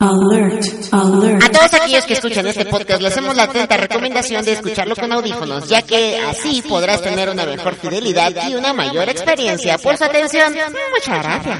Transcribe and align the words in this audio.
Alert, 0.00 0.64
alert. 0.92 1.42
A 1.42 1.50
todos 1.50 1.74
aquellos 1.74 2.04
que 2.04 2.12
escuchan 2.12 2.46
este 2.46 2.64
podcast 2.66 3.02
les 3.02 3.10
hacemos 3.10 3.34
la 3.34 3.44
atenta 3.44 3.76
recomendación 3.76 4.44
de 4.44 4.52
escucharlo 4.52 4.94
con 4.94 5.12
audífonos, 5.12 5.68
ya 5.68 5.82
que 5.82 6.18
así 6.20 6.62
podrás 6.62 7.02
tener 7.02 7.28
una 7.28 7.44
mejor 7.44 7.74
fidelidad 7.74 8.32
y 8.48 8.54
una 8.54 8.72
mayor 8.72 9.08
experiencia. 9.08 9.76
Por 9.78 9.96
su 9.96 10.04
atención, 10.04 10.54
muchas 10.94 11.22
gracias. 11.24 11.58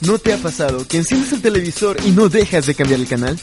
¿No 0.00 0.18
te 0.18 0.34
ha 0.34 0.36
pasado 0.36 0.86
que 0.86 0.98
enciendes 0.98 1.32
el 1.32 1.40
televisor 1.40 1.96
y 2.04 2.10
no 2.10 2.28
dejas 2.28 2.66
de 2.66 2.74
cambiar 2.74 3.00
el 3.00 3.08
canal? 3.08 3.38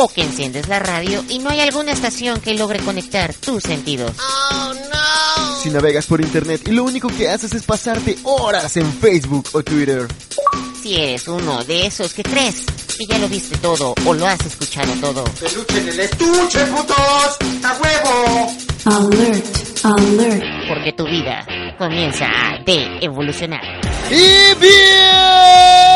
O 0.00 0.06
que 0.06 0.22
enciendes 0.22 0.68
la 0.68 0.78
radio 0.78 1.24
y 1.28 1.40
no 1.40 1.50
hay 1.50 1.58
alguna 1.58 1.90
estación 1.90 2.40
que 2.40 2.54
logre 2.54 2.78
conectar 2.78 3.34
tus 3.34 3.64
sentidos. 3.64 4.12
Si 5.60 5.70
navegas 5.70 6.06
por 6.06 6.20
internet 6.20 6.62
y 6.68 6.70
lo 6.70 6.84
único 6.84 7.08
que 7.08 7.28
haces 7.28 7.52
es 7.52 7.64
pasarte 7.64 8.16
horas 8.22 8.76
en 8.76 8.92
Facebook 8.92 9.48
o 9.54 9.62
Twitter. 9.64 10.06
Si 10.80 10.94
eres 10.94 11.26
uno 11.26 11.64
de 11.64 11.86
esos 11.86 12.14
que 12.14 12.22
crees 12.22 12.64
que 12.96 13.06
ya 13.06 13.18
lo 13.18 13.28
viste 13.28 13.56
todo 13.58 13.92
o 14.06 14.14
lo 14.14 14.24
has 14.24 14.40
escuchado 14.46 14.92
todo. 15.00 15.24
¡Peluche 15.40 15.78
en 15.80 15.88
el 15.88 15.98
estuche, 15.98 16.64
putos! 16.66 17.38
¡A 17.64 17.76
huevo! 17.82 18.56
Alert, 18.84 19.46
alert. 19.82 20.44
Porque 20.68 20.92
tu 20.92 21.06
vida 21.06 21.44
comienza 21.76 22.26
a 22.26 22.62
de 22.64 22.98
evolucionar. 23.00 23.62
¡Y 24.12 24.54
Bienvenidos 24.60 25.87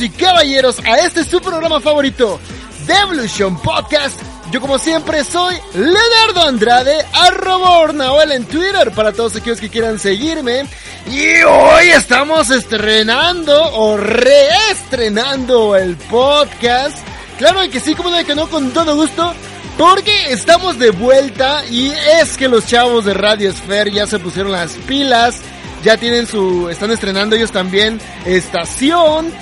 y 0.00 0.10
caballeros, 0.10 0.78
a 0.80 0.98
este 0.98 1.24
su 1.24 1.40
programa 1.40 1.80
favorito, 1.80 2.38
Devolution 2.86 3.60
Podcast. 3.60 4.20
Yo 4.50 4.60
como 4.60 4.78
siempre 4.78 5.24
soy 5.24 5.56
Leonardo 5.74 6.42
Andrade, 6.46 7.04
arroba 7.12 7.78
Ornaoel 7.78 8.32
en 8.32 8.44
Twitter 8.44 8.92
para 8.92 9.12
todos 9.12 9.36
aquellos 9.36 9.60
que 9.60 9.70
quieran 9.70 9.98
seguirme. 9.98 10.64
Y 11.10 11.42
hoy 11.42 11.88
estamos 11.88 12.50
estrenando 12.50 13.72
o 13.74 13.96
reestrenando 13.96 15.76
el 15.76 15.96
podcast. 15.96 16.98
Claro 17.38 17.60
que 17.70 17.80
sí, 17.80 17.94
como 17.94 18.10
de 18.10 18.24
que 18.24 18.34
no, 18.34 18.48
con 18.48 18.70
todo 18.72 18.96
gusto. 18.96 19.34
Porque 19.78 20.32
estamos 20.32 20.78
de 20.78 20.90
vuelta 20.90 21.64
y 21.70 21.92
es 22.20 22.36
que 22.36 22.48
los 22.48 22.66
chavos 22.66 23.04
de 23.04 23.14
Radio 23.14 23.52
Sphere 23.52 23.90
ya 23.92 24.06
se 24.06 24.18
pusieron 24.18 24.52
las 24.52 24.72
pilas, 24.72 25.40
ya 25.84 25.98
tienen 25.98 26.26
su, 26.26 26.68
están 26.70 26.90
estrenando 26.90 27.36
ellos 27.36 27.52
también 27.52 28.00
estación, 28.24 29.32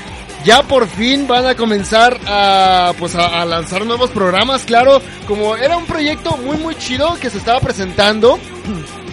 ya 0.44 0.62
por 0.62 0.88
fin 0.88 1.26
van 1.26 1.46
a 1.46 1.54
comenzar 1.54 2.20
a, 2.26 2.92
pues 2.98 3.14
a, 3.14 3.44
lanzar 3.44 3.84
nuevos 3.86 4.10
programas, 4.10 4.62
claro, 4.64 5.00
como 5.26 5.56
era 5.56 5.76
un 5.76 5.86
proyecto 5.86 6.36
muy 6.36 6.56
muy 6.56 6.74
chido 6.76 7.16
que 7.20 7.30
se 7.30 7.38
estaba 7.38 7.60
presentando, 7.60 8.38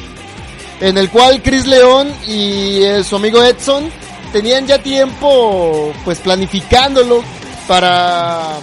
en 0.81 0.97
el 0.97 1.09
cual 1.09 1.41
Chris 1.41 1.65
León 1.65 2.11
y 2.27 2.81
eh, 2.83 3.03
su 3.03 3.15
amigo 3.15 3.43
Edson 3.43 3.89
tenían 4.31 4.67
ya 4.67 4.81
tiempo, 4.81 5.93
pues 6.03 6.19
planificándolo 6.19 7.23
para 7.67 8.59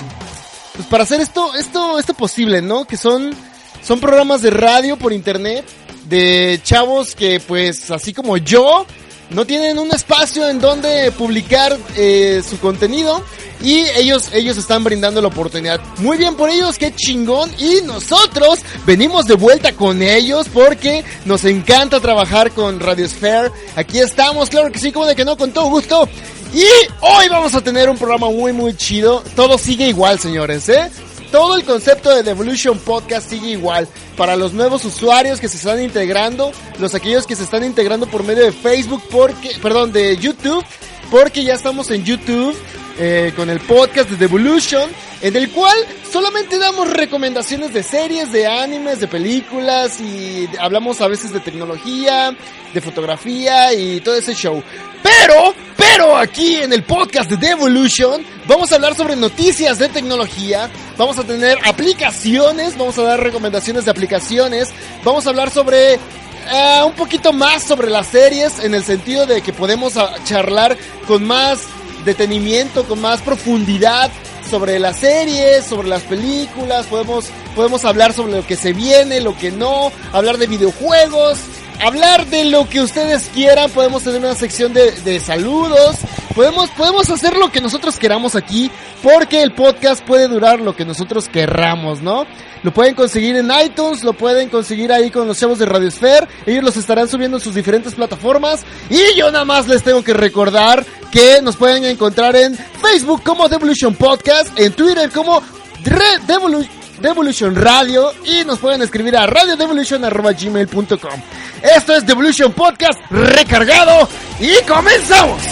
pues 0.79 0.87
para 0.87 1.03
hacer 1.03 1.21
esto, 1.21 1.57
esto, 1.57 1.99
esto 1.99 2.15
posible, 2.15 2.63
¿no? 2.63 2.85
Que 2.85 2.97
son, 2.97 3.35
son 3.83 3.99
programas 3.99 4.43
de 4.43 4.51
radio 4.51 4.97
por 4.97 5.13
internet 5.13 5.65
de 6.05 6.61
chavos 6.63 7.17
que, 7.17 7.41
pues, 7.41 7.91
así 7.91 8.15
como 8.15 8.37
yo, 8.37 8.87
no 9.31 9.45
tienen 9.45 9.79
un 9.79 9.91
espacio 9.93 10.49
en 10.49 10.61
donde 10.61 11.11
publicar 11.13 11.77
eh, 11.97 12.43
su 12.49 12.59
contenido 12.59 13.23
y 13.63 13.81
ellos, 13.97 14.31
ellos 14.33 14.57
están 14.57 14.85
brindando 14.85 15.21
la 15.21 15.29
oportunidad. 15.29 15.81
Muy 15.99 16.17
bien 16.17 16.37
por 16.37 16.49
ellos, 16.49 16.79
qué 16.79 16.95
chingón. 16.95 17.51
Y 17.59 17.83
nosotros 17.85 18.61
venimos 18.87 19.27
de 19.27 19.35
vuelta 19.35 19.73
con 19.73 20.01
ellos 20.01 20.47
porque 20.53 21.05
nos 21.25 21.45
encanta 21.45 22.01
trabajar 22.01 22.53
con 22.53 22.79
Radio 22.79 23.09
Sphere. 23.09 23.51
Aquí 23.75 23.99
estamos, 23.99 24.49
claro 24.49 24.71
que 24.71 24.79
sí, 24.79 24.93
como 24.93 25.07
de 25.07 25.17
que 25.17 25.25
no, 25.25 25.37
con 25.37 25.53
todo 25.53 25.67
gusto. 25.67 26.09
Y 26.55 26.65
hoy 27.01 27.29
vamos 27.29 27.55
a 27.55 27.61
tener 27.61 27.91
un 27.91 27.99
programa 27.99 28.31
muy 28.31 28.53
muy 28.53 28.77
chido. 28.77 29.23
Todo 29.35 29.59
sigue 29.59 29.89
igual, 29.89 30.19
señores, 30.19 30.69
¿eh? 30.69 30.91
Todo 31.31 31.57
el 31.57 31.65
concepto 31.65 32.15
de 32.15 32.23
Devolution 32.23 32.79
Podcast 32.79 33.29
sigue 33.29 33.51
igual. 33.51 33.87
Para 34.17 34.35
los 34.35 34.55
nuevos 34.55 34.85
usuarios 34.85 35.41
que 35.41 35.49
se 35.49 35.59
están 35.59 35.83
integrando, 35.83 36.53
los 36.79 36.95
aquellos 36.95 37.27
que 37.27 37.37
se 37.37 37.45
están 37.45 37.65
integrando 37.65 38.07
por 38.07 38.25
medio 38.25 38.45
de 38.45 38.53
Facebook, 38.53 39.03
porque, 39.11 39.51
perdón, 39.61 39.93
de 39.93 40.17
YouTube, 40.17 40.65
porque 41.11 41.45
ya 41.45 41.55
estamos 41.55 41.91
en 41.91 42.05
YouTube 42.05 42.57
eh, 42.99 43.33
con 43.37 43.51
el 43.51 43.61
podcast 43.61 44.09
de 44.11 44.17
Devolution, 44.17 44.91
en 45.21 45.37
el 45.37 45.51
cual 45.51 45.77
solamente 46.11 46.59
damos 46.59 46.91
recomendaciones 46.91 47.73
de 47.73 47.83
series, 47.83 48.33
de 48.33 48.47
animes, 48.47 49.01
de 49.01 49.09
películas 49.09 50.01
y 50.01 50.49
hablamos 50.59 51.01
a 51.01 51.09
veces 51.09 51.33
de 51.33 51.41
tecnología, 51.41 52.37
de 52.73 52.81
fotografía 52.81 53.73
y 53.73 54.01
todo 54.01 54.15
ese 54.15 54.35
show. 54.35 54.63
Pero, 55.03 55.55
pero 55.77 56.17
aquí 56.17 56.57
en 56.57 56.73
el 56.73 56.85
podcast 56.85 57.31
de 57.31 57.37
Devolution 57.37 58.23
vamos 58.47 58.71
a 58.73 58.77
hablar 58.77 58.95
sobre 58.95 59.17
noticias 59.17 59.79
de 59.79 59.89
tecnología, 59.89 60.71
vamos 60.97 61.19
a 61.19 61.25
tener 61.25 61.59
aplicaciones, 61.65 62.77
vamos 62.77 62.99
a 62.99 63.03
dar 63.03 63.21
recomendaciones 63.21 63.85
de 63.85 63.91
aplicaciones, 63.91 64.71
vamos 65.05 65.27
a 65.27 65.31
hablar 65.31 65.51
sobre 65.51 65.95
eh, 65.95 66.83
un 66.85 66.93
poquito 66.93 67.33
más 67.33 67.65
sobre 67.65 67.91
las 67.91 68.07
series 68.07 68.59
en 68.61 68.75
el 68.75 68.85
sentido 68.85 69.27
de 69.27 69.43
que 69.43 69.53
podemos 69.53 69.97
ah, 69.97 70.15
charlar 70.25 70.77
con 71.07 71.25
más 71.25 71.61
detenimiento, 72.05 72.85
con 72.85 73.01
más 73.01 73.21
profundidad 73.21 74.11
sobre 74.49 74.79
las 74.79 74.97
series, 74.97 75.65
sobre 75.65 75.89
las 75.89 76.03
películas, 76.03 76.87
podemos, 76.87 77.27
podemos 77.55 77.85
hablar 77.85 78.13
sobre 78.13 78.33
lo 78.33 78.47
que 78.47 78.57
se 78.57 78.73
viene, 78.73 79.21
lo 79.21 79.37
que 79.37 79.51
no, 79.51 79.93
hablar 80.13 80.39
de 80.39 80.47
videojuegos, 80.47 81.39
hablar 81.81 82.27
de 82.27 82.45
lo 82.45 82.69
que 82.69 82.81
ustedes 82.81 83.31
quieran, 83.35 83.71
podemos 83.71 84.03
tener 84.03 84.21
una 84.21 84.35
sección 84.35 84.73
de, 84.73 85.21
saludos, 85.21 85.97
podemos, 86.35 86.71
podemos 86.71 87.09
hacer 87.11 87.37
lo 87.37 87.51
que 87.51 87.61
nosotros 87.61 87.99
queramos 87.99 88.35
aquí, 88.35 88.71
porque 89.03 89.43
el 89.43 89.53
podcast 89.53 90.05
puede 90.05 90.29
durar 90.29 90.61
lo 90.61 90.75
que 90.75 90.85
nosotros 90.85 91.29
querramos, 91.29 92.03
¿no? 92.03 92.27
Lo 92.65 92.73
pueden 92.73 92.95
conseguir 92.97 93.37
en 93.37 93.51
iTunes, 93.65 94.03
lo 94.03 94.15
pueden 94.15 94.49
conseguir 94.49 94.93
ahí 94.93 95.11
con 95.11 95.29
los 95.29 95.39
chavos 95.39 95.61
de 95.61 95.67
Radio 95.67 95.91
Sphere. 95.91 96.27
Ellos 96.45 96.65
los 96.65 96.77
estarán 96.77 97.09
subiendo 97.09 97.37
en 97.37 97.43
sus 97.43 97.55
diferentes 97.55 97.95
plataformas. 97.95 98.65
Y 98.91 99.17
yo 99.17 99.31
nada 99.31 99.45
más 99.45 99.69
les 99.69 99.85
tengo 99.85 100.03
que 100.03 100.13
recordar 100.13 100.85
que 101.13 101.41
nos 101.41 101.55
pueden 101.55 101.85
encontrar 101.85 102.35
en 102.35 102.57
Facebook 102.57 103.23
como 103.23 103.49
Devolution 103.49 103.95
Podcast, 103.95 104.59
en 104.59 104.73
Twitter 104.73 105.09
como 105.11 105.41
Re 105.85 106.21
Devolu- 106.27 106.69
Devolution 107.01 107.55
Radio 107.55 108.13
y 108.25 108.45
nos 108.45 108.59
pueden 108.59 108.83
escribir 108.83 109.17
a 109.17 109.27
radiodevolution.gmail.com. 109.27 111.23
Esto 111.63 111.95
es 111.95 112.07
Devolution 112.07 112.53
Podcast 112.53 113.01
recargado 113.11 114.09
y 114.41 114.63
comenzamos. 114.67 115.43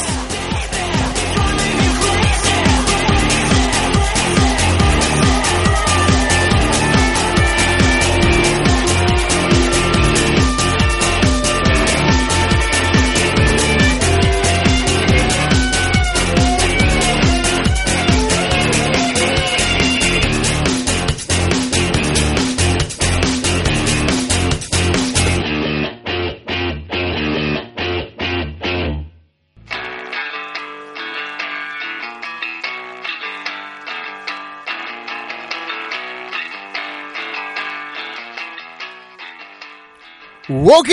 Ok, 40.69 40.89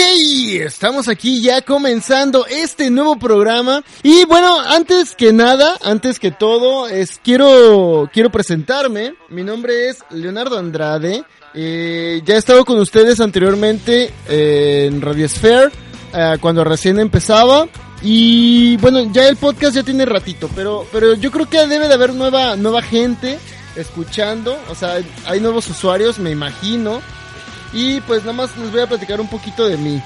estamos 0.60 1.08
aquí 1.08 1.42
ya 1.42 1.60
comenzando 1.60 2.46
este 2.46 2.90
nuevo 2.90 3.18
programa 3.18 3.82
y 4.04 4.24
bueno, 4.24 4.60
antes 4.60 5.16
que 5.16 5.32
nada, 5.32 5.76
antes 5.82 6.20
que 6.20 6.30
todo, 6.30 6.86
es 6.86 7.18
quiero 7.24 8.08
quiero 8.12 8.30
presentarme. 8.30 9.16
Mi 9.30 9.42
nombre 9.42 9.88
es 9.88 9.98
Leonardo 10.10 10.60
Andrade. 10.60 11.24
Eh, 11.54 12.22
ya 12.24 12.36
he 12.36 12.38
estado 12.38 12.64
con 12.64 12.78
ustedes 12.78 13.18
anteriormente 13.18 14.12
eh, 14.28 14.86
en 14.86 15.02
Radio 15.02 15.28
Sphere 15.28 15.72
eh, 16.12 16.36
cuando 16.40 16.62
recién 16.62 17.00
empezaba 17.00 17.66
y 18.00 18.76
bueno, 18.76 19.12
ya 19.12 19.26
el 19.26 19.36
podcast 19.36 19.74
ya 19.74 19.82
tiene 19.82 20.04
ratito, 20.04 20.48
pero 20.54 20.86
pero 20.92 21.14
yo 21.14 21.32
creo 21.32 21.50
que 21.50 21.66
debe 21.66 21.88
de 21.88 21.94
haber 21.94 22.14
nueva 22.14 22.54
nueva 22.54 22.80
gente 22.80 23.40
escuchando. 23.74 24.56
O 24.70 24.76
sea, 24.76 25.02
hay 25.26 25.40
nuevos 25.40 25.68
usuarios, 25.68 26.20
me 26.20 26.30
imagino. 26.30 27.02
Y 27.74 28.00
pues 28.02 28.20
nada 28.20 28.32
más 28.32 28.56
les 28.56 28.70
voy 28.70 28.80
a 28.80 28.86
platicar 28.86 29.20
un 29.20 29.28
poquito 29.28 29.66
de 29.66 29.76
mí. 29.76 30.00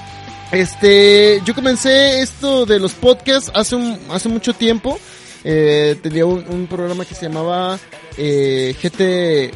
Este, 0.51 1.41
yo 1.45 1.53
comencé 1.53 2.21
esto 2.21 2.65
de 2.65 2.79
los 2.79 2.93
podcasts 2.93 3.51
hace, 3.53 3.75
un, 3.75 3.99
hace 4.09 4.27
mucho 4.27 4.53
tiempo. 4.53 4.99
Eh, 5.43 5.97
tenía 6.01 6.25
un, 6.25 6.67
programa 6.67 7.05
que 7.05 7.13
se 7.13 7.27
llamaba 7.27 7.77
eh, 8.17 8.75
GT, 8.81 9.53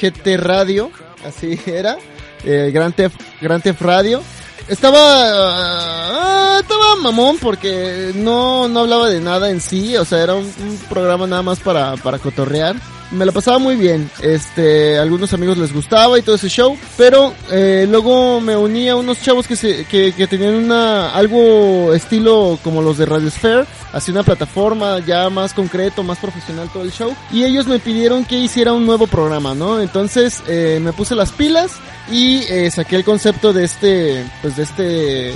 GT 0.00 0.36
Radio, 0.38 0.90
así 1.26 1.58
era, 1.66 1.98
eh, 2.44 2.70
Grand, 2.72 2.94
Theft 2.94 3.82
Radio. 3.82 4.22
Estaba, 4.68 5.00
ah, 5.00 6.58
estaba 6.60 6.94
mamón 6.96 7.38
porque 7.38 8.12
no, 8.14 8.68
no 8.68 8.80
hablaba 8.80 9.08
de 9.08 9.20
nada 9.20 9.50
en 9.50 9.60
sí, 9.60 9.96
o 9.96 10.04
sea, 10.04 10.22
era 10.22 10.34
un, 10.36 10.44
un 10.44 10.78
programa 10.88 11.26
nada 11.26 11.42
más 11.42 11.58
para, 11.58 11.96
para 11.96 12.20
cotorrear 12.20 12.76
me 13.10 13.24
la 13.24 13.32
pasaba 13.32 13.58
muy 13.58 13.76
bien. 13.76 14.10
Este, 14.22 14.98
a 14.98 15.02
algunos 15.02 15.32
amigos 15.32 15.58
les 15.58 15.72
gustaba 15.72 16.18
y 16.18 16.22
todo 16.22 16.36
ese 16.36 16.48
show, 16.48 16.76
pero 16.96 17.34
eh, 17.50 17.86
luego 17.88 18.40
me 18.40 18.56
uní 18.56 18.88
a 18.88 18.96
unos 18.96 19.20
chavos 19.22 19.46
que 19.46 19.56
se 19.56 19.84
que, 19.84 20.12
que 20.12 20.26
tenían 20.26 20.54
una 20.54 21.10
algo 21.10 21.92
estilo 21.94 22.58
como 22.62 22.82
los 22.82 22.98
de 22.98 23.06
Radio 23.06 23.30
Sphere, 23.30 23.64
así 23.92 24.10
una 24.10 24.22
plataforma 24.22 24.98
ya 25.00 25.28
más 25.30 25.54
concreto, 25.54 26.02
más 26.02 26.18
profesional 26.18 26.68
todo 26.72 26.82
el 26.82 26.92
show, 26.92 27.14
y 27.32 27.44
ellos 27.44 27.66
me 27.66 27.78
pidieron 27.78 28.24
que 28.24 28.38
hiciera 28.38 28.72
un 28.72 28.86
nuevo 28.86 29.06
programa, 29.06 29.54
¿no? 29.54 29.80
Entonces 29.80 30.42
eh, 30.46 30.78
me 30.82 30.92
puse 30.92 31.14
las 31.14 31.32
pilas 31.32 31.72
y 32.10 32.42
eh, 32.48 32.70
saqué 32.70 32.96
el 32.96 33.04
concepto 33.04 33.52
de 33.52 33.64
este, 33.64 34.24
pues 34.42 34.56
de 34.56 34.62
este 34.62 35.34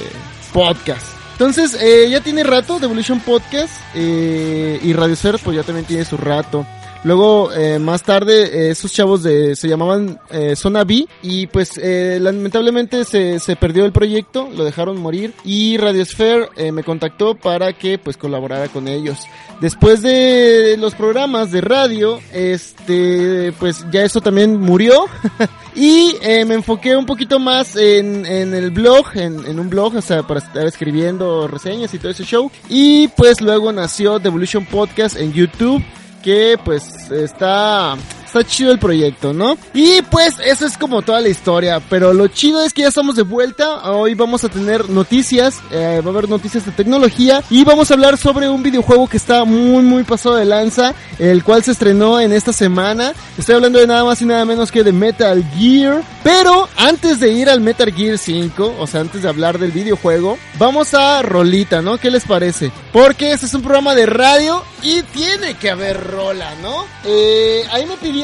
podcast. 0.52 1.14
Entonces, 1.34 1.76
eh, 1.80 2.08
ya 2.08 2.20
tiene 2.20 2.44
rato 2.44 2.78
Devolution 2.78 3.18
Podcast 3.18 3.72
eh, 3.92 4.78
y 4.80 4.92
Radio 4.92 5.16
Sphere 5.16 5.38
pues 5.38 5.56
ya 5.56 5.64
también 5.64 5.84
tiene 5.84 6.04
su 6.04 6.16
rato. 6.16 6.64
Luego, 7.04 7.52
eh, 7.52 7.78
más 7.78 8.02
tarde, 8.02 8.44
eh, 8.44 8.70
esos 8.70 8.90
chavos 8.90 9.22
de, 9.22 9.54
se 9.56 9.68
llamaban 9.68 10.18
eh, 10.30 10.56
Zona 10.56 10.84
B 10.84 11.06
y 11.22 11.46
pues 11.48 11.76
eh, 11.76 12.18
lamentablemente 12.18 13.04
se, 13.04 13.38
se 13.40 13.56
perdió 13.56 13.84
el 13.84 13.92
proyecto, 13.92 14.48
lo 14.56 14.64
dejaron 14.64 14.98
morir 15.00 15.34
y 15.44 15.76
Radio 15.76 16.02
Sphere 16.06 16.48
eh, 16.56 16.72
me 16.72 16.82
contactó 16.82 17.34
para 17.34 17.74
que 17.74 17.98
pues 17.98 18.16
colaborara 18.16 18.68
con 18.68 18.88
ellos. 18.88 19.18
Después 19.60 20.00
de 20.00 20.76
los 20.78 20.94
programas 20.94 21.52
de 21.52 21.60
radio, 21.60 22.20
este, 22.32 23.52
pues 23.60 23.84
ya 23.92 24.02
esto 24.02 24.22
también 24.22 24.58
murió 24.58 25.04
y 25.76 26.16
eh, 26.22 26.46
me 26.46 26.54
enfoqué 26.54 26.96
un 26.96 27.04
poquito 27.04 27.38
más 27.38 27.76
en, 27.76 28.24
en 28.24 28.54
el 28.54 28.70
blog, 28.70 29.08
en, 29.14 29.44
en 29.46 29.60
un 29.60 29.68
blog, 29.68 29.96
o 29.96 30.00
sea, 30.00 30.22
para 30.22 30.40
estar 30.40 30.66
escribiendo 30.66 31.48
reseñas 31.48 31.92
y 31.92 31.98
todo 31.98 32.12
ese 32.12 32.24
show. 32.24 32.50
Y 32.70 33.08
pues 33.08 33.42
luego 33.42 33.72
nació 33.72 34.18
Devolution 34.18 34.64
Podcast 34.64 35.16
en 35.16 35.34
YouTube 35.34 35.84
que 36.24 36.58
pues 36.64 37.10
está 37.10 37.96
está 38.34 38.44
chido 38.44 38.72
el 38.72 38.80
proyecto, 38.80 39.32
¿no? 39.32 39.56
Y 39.72 40.02
pues 40.02 40.34
eso 40.44 40.66
es 40.66 40.76
como 40.76 41.02
toda 41.02 41.20
la 41.20 41.28
historia, 41.28 41.80
pero 41.88 42.12
lo 42.12 42.26
chido 42.26 42.64
es 42.64 42.72
que 42.72 42.82
ya 42.82 42.88
estamos 42.88 43.14
de 43.14 43.22
vuelta, 43.22 43.92
hoy 43.92 44.14
vamos 44.14 44.42
a 44.42 44.48
tener 44.48 44.90
noticias, 44.90 45.60
eh, 45.70 46.00
va 46.04 46.10
a 46.10 46.12
haber 46.12 46.28
noticias 46.28 46.66
de 46.66 46.72
tecnología 46.72 47.44
y 47.48 47.62
vamos 47.62 47.90
a 47.90 47.94
hablar 47.94 48.18
sobre 48.18 48.48
un 48.48 48.64
videojuego 48.64 49.06
que 49.06 49.18
está 49.18 49.44
muy 49.44 49.84
muy 49.84 50.02
pasado 50.02 50.34
de 50.34 50.46
lanza, 50.46 50.94
el 51.20 51.44
cual 51.44 51.62
se 51.62 51.70
estrenó 51.70 52.18
en 52.20 52.32
esta 52.32 52.52
semana, 52.52 53.12
estoy 53.38 53.54
hablando 53.54 53.78
de 53.78 53.86
nada 53.86 54.04
más 54.04 54.20
y 54.20 54.24
nada 54.24 54.44
menos 54.44 54.72
que 54.72 54.82
de 54.82 54.92
Metal 54.92 55.44
Gear, 55.56 56.02
pero 56.24 56.68
antes 56.76 57.20
de 57.20 57.30
ir 57.30 57.48
al 57.48 57.60
Metal 57.60 57.92
Gear 57.92 58.18
5, 58.18 58.76
o 58.80 58.86
sea, 58.88 59.02
antes 59.02 59.22
de 59.22 59.28
hablar 59.28 59.60
del 59.60 59.70
videojuego, 59.70 60.38
vamos 60.58 60.92
a 60.94 61.22
Rolita, 61.22 61.82
¿no? 61.82 61.98
¿Qué 61.98 62.10
les 62.10 62.24
parece? 62.24 62.72
Porque 62.92 63.30
este 63.30 63.46
es 63.46 63.54
un 63.54 63.62
programa 63.62 63.94
de 63.94 64.06
radio 64.06 64.64
y 64.82 65.02
tiene 65.02 65.54
que 65.54 65.70
haber 65.70 66.02
rola, 66.02 66.54
¿no? 66.62 66.84
Eh, 67.04 67.64
ahí 67.70 67.86
me 67.86 67.96
pidieron 67.96 68.23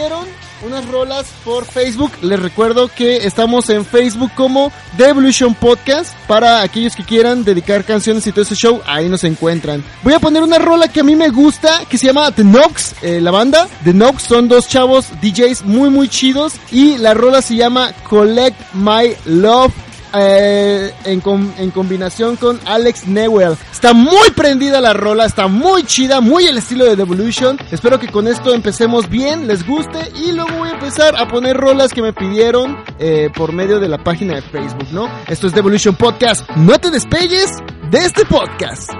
unas 0.63 0.87
rolas 0.87 1.27
por 1.45 1.65
Facebook. 1.65 2.13
Les 2.23 2.41
recuerdo 2.41 2.89
que 2.89 3.19
estamos 3.19 3.69
en 3.71 3.85
Facebook 3.85 4.31
como 4.35 4.73
The 4.97 5.09
Evolution 5.09 5.55
Podcast. 5.55 6.15
Para 6.27 6.63
aquellos 6.63 6.95
que 6.95 7.05
quieran 7.05 7.45
dedicar 7.45 7.85
canciones 7.85 8.27
y 8.27 8.33
todo 8.33 8.43
ese 8.43 8.55
show, 8.55 8.81
ahí 8.87 9.09
nos 9.09 9.25
encuentran. 9.25 9.83
Voy 10.03 10.15
a 10.15 10.19
poner 10.19 10.43
una 10.43 10.59
rola 10.59 10.89
que 10.89 11.01
a 11.01 11.05
mí 11.05 11.17
me 11.17 11.29
gusta, 11.29 11.85
que 11.89 11.99
se 11.99 12.07
llama 12.07 12.31
The 12.33 12.45
Nox, 12.45 12.95
eh, 13.03 13.21
la 13.21 13.31
banda. 13.31 13.69
The 13.85 13.95
Nox 13.95 14.23
son 14.23 14.49
dos 14.49 14.69
chavos 14.69 15.07
DJs 15.21 15.65
muy 15.65 15.91
muy 15.91 16.09
chidos. 16.09 16.55
Y 16.71 16.99
la 16.99 17.15
rola 17.15 17.43
se 17.43 17.57
llama 17.57 17.93
Collect 18.09 18.75
My 18.75 19.15
Love 19.27 19.73
eh, 20.15 20.93
en, 21.05 21.21
com 21.21 21.53
en, 21.59 21.71
combinación 21.71 22.37
con 22.37 22.61
Alex 22.67 23.07
Newell. 23.07 23.57
Está 23.73 23.93
muy 23.93 24.31
prendida 24.31 24.81
la 24.81 24.93
rola, 24.93 25.25
está 25.25 25.47
muy 25.49 25.85
chida, 25.85 26.21
muy 26.21 26.47
el 26.47 26.59
estilo 26.59 26.85
de 26.85 26.97
Devolution. 26.97 27.59
Espero 27.71 27.99
que 27.99 28.09
con 28.09 28.29
esto 28.29 28.55
empecemos 28.55 29.09
bien, 29.09 29.47
les 29.47 29.67
guste 29.67 29.99
y 30.17 30.33
luego 30.33 30.51
voy 30.59 30.69
a 30.69 30.73
empezar 30.73 31.17
a 31.17 31.29
poner 31.29 31.57
rolas 31.57 31.93
que 31.93 32.03
me 32.03 32.13
pidieron 32.13 32.77
eh, 32.99 33.31
por 33.35 33.53
medio 33.53 33.81
de 33.81 33.89
la 33.89 33.99
página 33.99 34.35
de 34.35 34.43
Facebook, 34.43 34.89
¿no? 34.93 35.09
Esto 35.29 35.47
es 35.47 35.55
Devolution 35.55 35.95
Podcast. 35.95 36.49
No 36.57 36.79
te 36.79 36.91
despegues 36.91 37.59
de 37.91 37.99
este 37.99 38.25
podcast. 38.25 38.91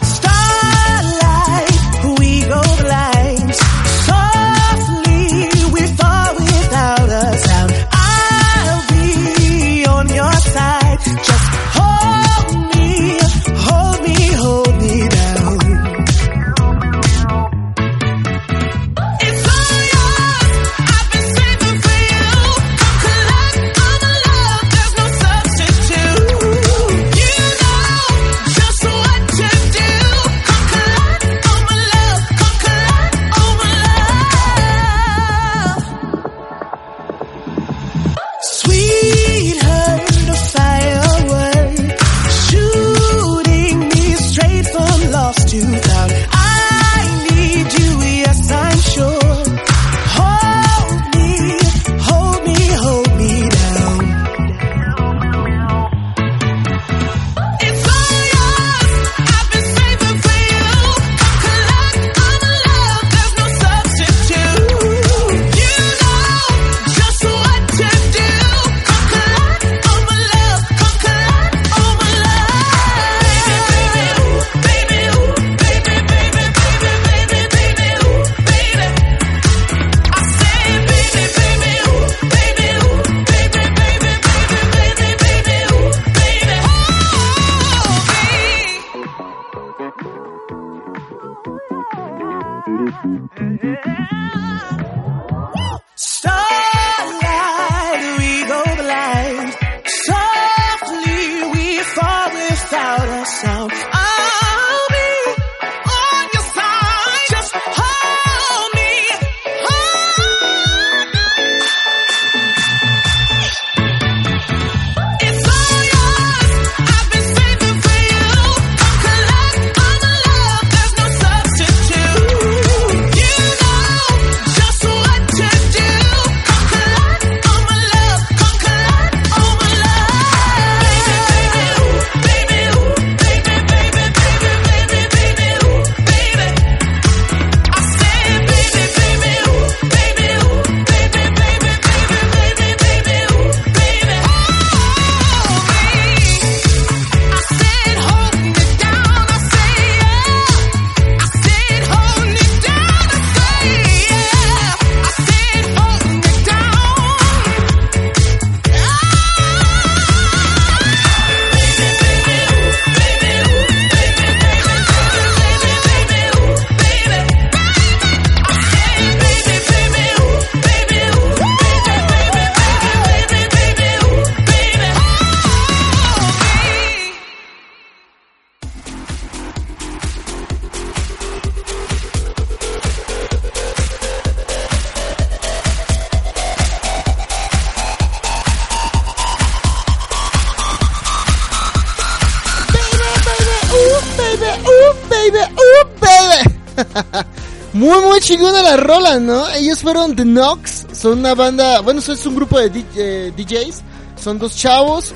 chingona 198.28 198.62
la 198.62 198.76
rola, 198.76 199.19
¿no? 199.22 199.48
Ellos 199.52 199.80
fueron 199.80 200.14
The 200.14 200.24
Knox, 200.24 200.86
son 200.92 201.19
una 201.19 201.34
banda, 201.34 201.80
bueno, 201.80 202.02
es 202.02 202.26
un 202.26 202.36
grupo 202.36 202.60
de 202.60 202.69
D- 202.69 202.86
eh, 202.98 203.31
DJs, 203.38 203.81
son 204.22 204.38
dos 204.38 204.54
chavos. 204.57 205.14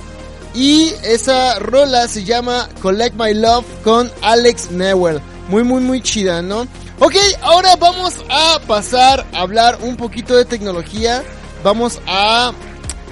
Y 0.53 0.94
esa 1.03 1.60
rola 1.60 2.08
se 2.08 2.24
llama 2.24 2.70
Collect 2.82 3.15
My 3.20 3.34
Love 3.34 3.65
con 3.84 4.10
Alex 4.22 4.72
Newell. 4.72 5.20
Muy, 5.50 5.63
muy, 5.63 5.82
muy 5.82 6.01
chida, 6.01 6.41
¿no? 6.41 6.62
Ok, 7.00 7.15
ahora 7.41 7.75
vamos 7.75 8.13
a 8.30 8.60
pasar 8.65 9.25
a 9.34 9.41
hablar 9.41 9.80
un 9.82 9.98
poquito 9.98 10.34
de 10.38 10.46
tecnología. 10.46 11.22
Vamos 11.65 12.00
a 12.08 12.53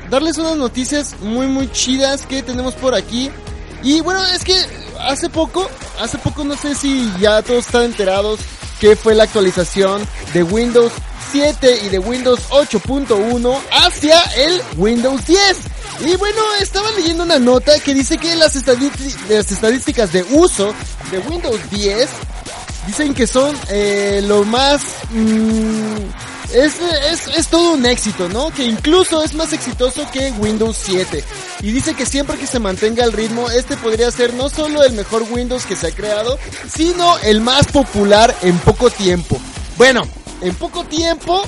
darles 0.10 0.38
unas 0.38 0.56
noticias 0.56 1.16
muy, 1.20 1.48
muy 1.48 1.70
chidas 1.74 2.26
que 2.26 2.42
tenemos 2.42 2.74
por 2.76 2.96
aquí. 2.96 3.30
Y 3.84 4.00
bueno, 4.00 4.24
es 4.34 4.46
que 4.46 4.56
hace 5.02 5.30
poco, 5.30 5.70
hace 6.00 6.18
poco 6.20 6.46
no 6.46 6.56
sé 6.56 6.74
si 6.74 7.12
ya 7.20 7.42
todos 7.42 7.66
están 7.66 7.84
enterados 7.84 8.40
que 8.80 8.96
fue 8.96 9.14
la 9.16 9.24
actualización 9.24 10.06
de 10.34 10.44
Windows 10.44 10.92
7 11.32 11.82
y 11.86 11.90
de 11.90 12.00
Windows 12.00 12.40
8.1 12.50 13.58
hacia 13.72 14.20
el 14.38 14.62
Windows 14.78 15.26
10. 15.28 15.40
Y 16.06 16.16
bueno, 16.16 16.42
estaba 16.62 16.90
leyendo 16.92 17.24
una 17.24 17.40
nota 17.40 17.78
que 17.80 17.94
dice 17.94 18.18
que 18.18 18.36
las, 18.36 18.56
estadísti- 18.56 19.16
las 19.30 19.52
estadísticas 19.52 20.12
de 20.14 20.24
uso 20.32 20.74
de 21.12 21.20
Windows 21.20 21.60
10 21.70 22.10
dicen 22.88 23.14
que 23.14 23.28
son 23.28 23.56
eh, 23.70 24.22
lo 24.26 24.44
más... 24.46 24.82
mm, 25.12 25.98
es, 26.54 26.80
es, 26.80 27.28
es 27.36 27.48
todo 27.48 27.74
un 27.74 27.86
éxito, 27.86 28.30
¿no? 28.30 28.50
Que 28.52 28.66
incluso 28.66 29.24
es 29.24 29.34
más 29.34 29.54
exitoso 29.54 30.10
que 30.12 30.32
Windows 30.32 30.78
7. 30.82 31.24
Y 31.62 31.72
dice 31.72 31.94
que 31.94 32.06
siempre 32.06 32.38
que 32.38 32.48
se 32.48 32.60
mantenga 32.60 33.04
el 33.04 33.14
ritmo, 33.14 33.50
este 33.50 33.78
podría 33.78 34.12
ser 34.12 34.34
no 34.34 34.50
solo 34.50 34.84
el 34.84 34.94
mejor 34.94 35.24
Windows 35.30 35.66
que 35.66 35.76
se 35.76 35.88
ha 35.88 35.92
creado, 35.92 36.38
sino 36.74 37.18
el 37.20 37.42
más 37.42 37.68
popular 37.68 38.36
en 38.42 38.58
poco 38.60 38.90
tiempo. 38.90 39.40
Bueno, 39.78 40.02
en 40.42 40.56
poco 40.56 40.84
tiempo, 40.86 41.42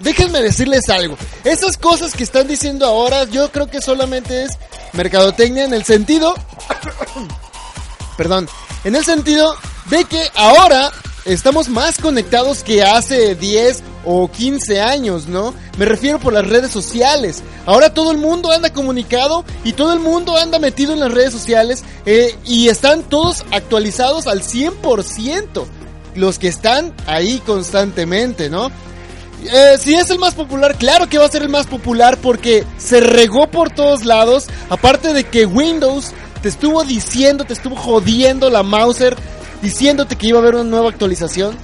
déjenme 0.00 0.42
decirles 0.42 0.88
algo. 0.88 1.16
Esas 1.44 1.76
cosas 1.76 2.14
que 2.14 2.24
están 2.24 2.46
diciendo 2.46 2.86
ahora, 2.86 3.24
yo 3.24 3.50
creo 3.50 3.68
que 3.68 3.80
solamente 3.80 4.44
es 4.44 4.52
mercadotecnia 4.92 5.64
en 5.64 5.74
el 5.74 5.84
sentido 5.84 6.34
perdón, 8.16 8.48
en 8.84 8.96
el 8.96 9.04
sentido 9.04 9.54
de 9.86 10.04
que 10.04 10.22
ahora 10.34 10.92
estamos 11.24 11.68
más 11.68 11.98
conectados 11.98 12.62
que 12.62 12.82
hace 12.82 13.34
10 13.34 13.82
o 14.04 14.30
15 14.30 14.80
años, 14.80 15.28
¿no? 15.28 15.54
Me 15.76 15.84
refiero 15.84 16.18
por 16.18 16.32
las 16.32 16.46
redes 16.46 16.70
sociales. 16.70 17.42
Ahora 17.66 17.92
todo 17.92 18.10
el 18.10 18.18
mundo 18.18 18.50
anda 18.52 18.72
comunicado 18.72 19.44
y 19.64 19.72
todo 19.72 19.92
el 19.92 20.00
mundo 20.00 20.36
anda 20.36 20.58
metido 20.58 20.92
en 20.92 21.00
las 21.00 21.12
redes 21.12 21.32
sociales 21.32 21.84
eh, 22.06 22.36
y 22.44 22.68
están 22.68 23.02
todos 23.02 23.44
actualizados 23.50 24.26
al 24.26 24.42
100%. 24.42 25.64
Los 26.14 26.38
que 26.38 26.48
están 26.48 26.94
ahí 27.06 27.40
constantemente, 27.44 28.50
¿no? 28.50 28.70
Eh, 29.44 29.76
si 29.78 29.94
es 29.94 30.10
el 30.10 30.18
más 30.18 30.34
popular, 30.34 30.76
claro 30.76 31.08
que 31.08 31.18
va 31.18 31.26
a 31.26 31.30
ser 31.30 31.42
el 31.42 31.48
más 31.48 31.66
popular 31.66 32.18
porque 32.18 32.64
se 32.76 33.00
regó 33.00 33.48
por 33.48 33.70
todos 33.70 34.04
lados. 34.04 34.46
Aparte 34.68 35.12
de 35.12 35.24
que 35.24 35.46
Windows 35.46 36.12
te 36.42 36.48
estuvo 36.48 36.82
diciendo, 36.84 37.44
te 37.44 37.52
estuvo 37.52 37.76
jodiendo 37.76 38.50
la 38.50 38.62
Mauser, 38.62 39.16
diciéndote 39.62 40.16
que 40.16 40.28
iba 40.28 40.38
a 40.38 40.42
haber 40.42 40.56
una 40.56 40.64
nueva 40.64 40.88
actualización. 40.90 41.56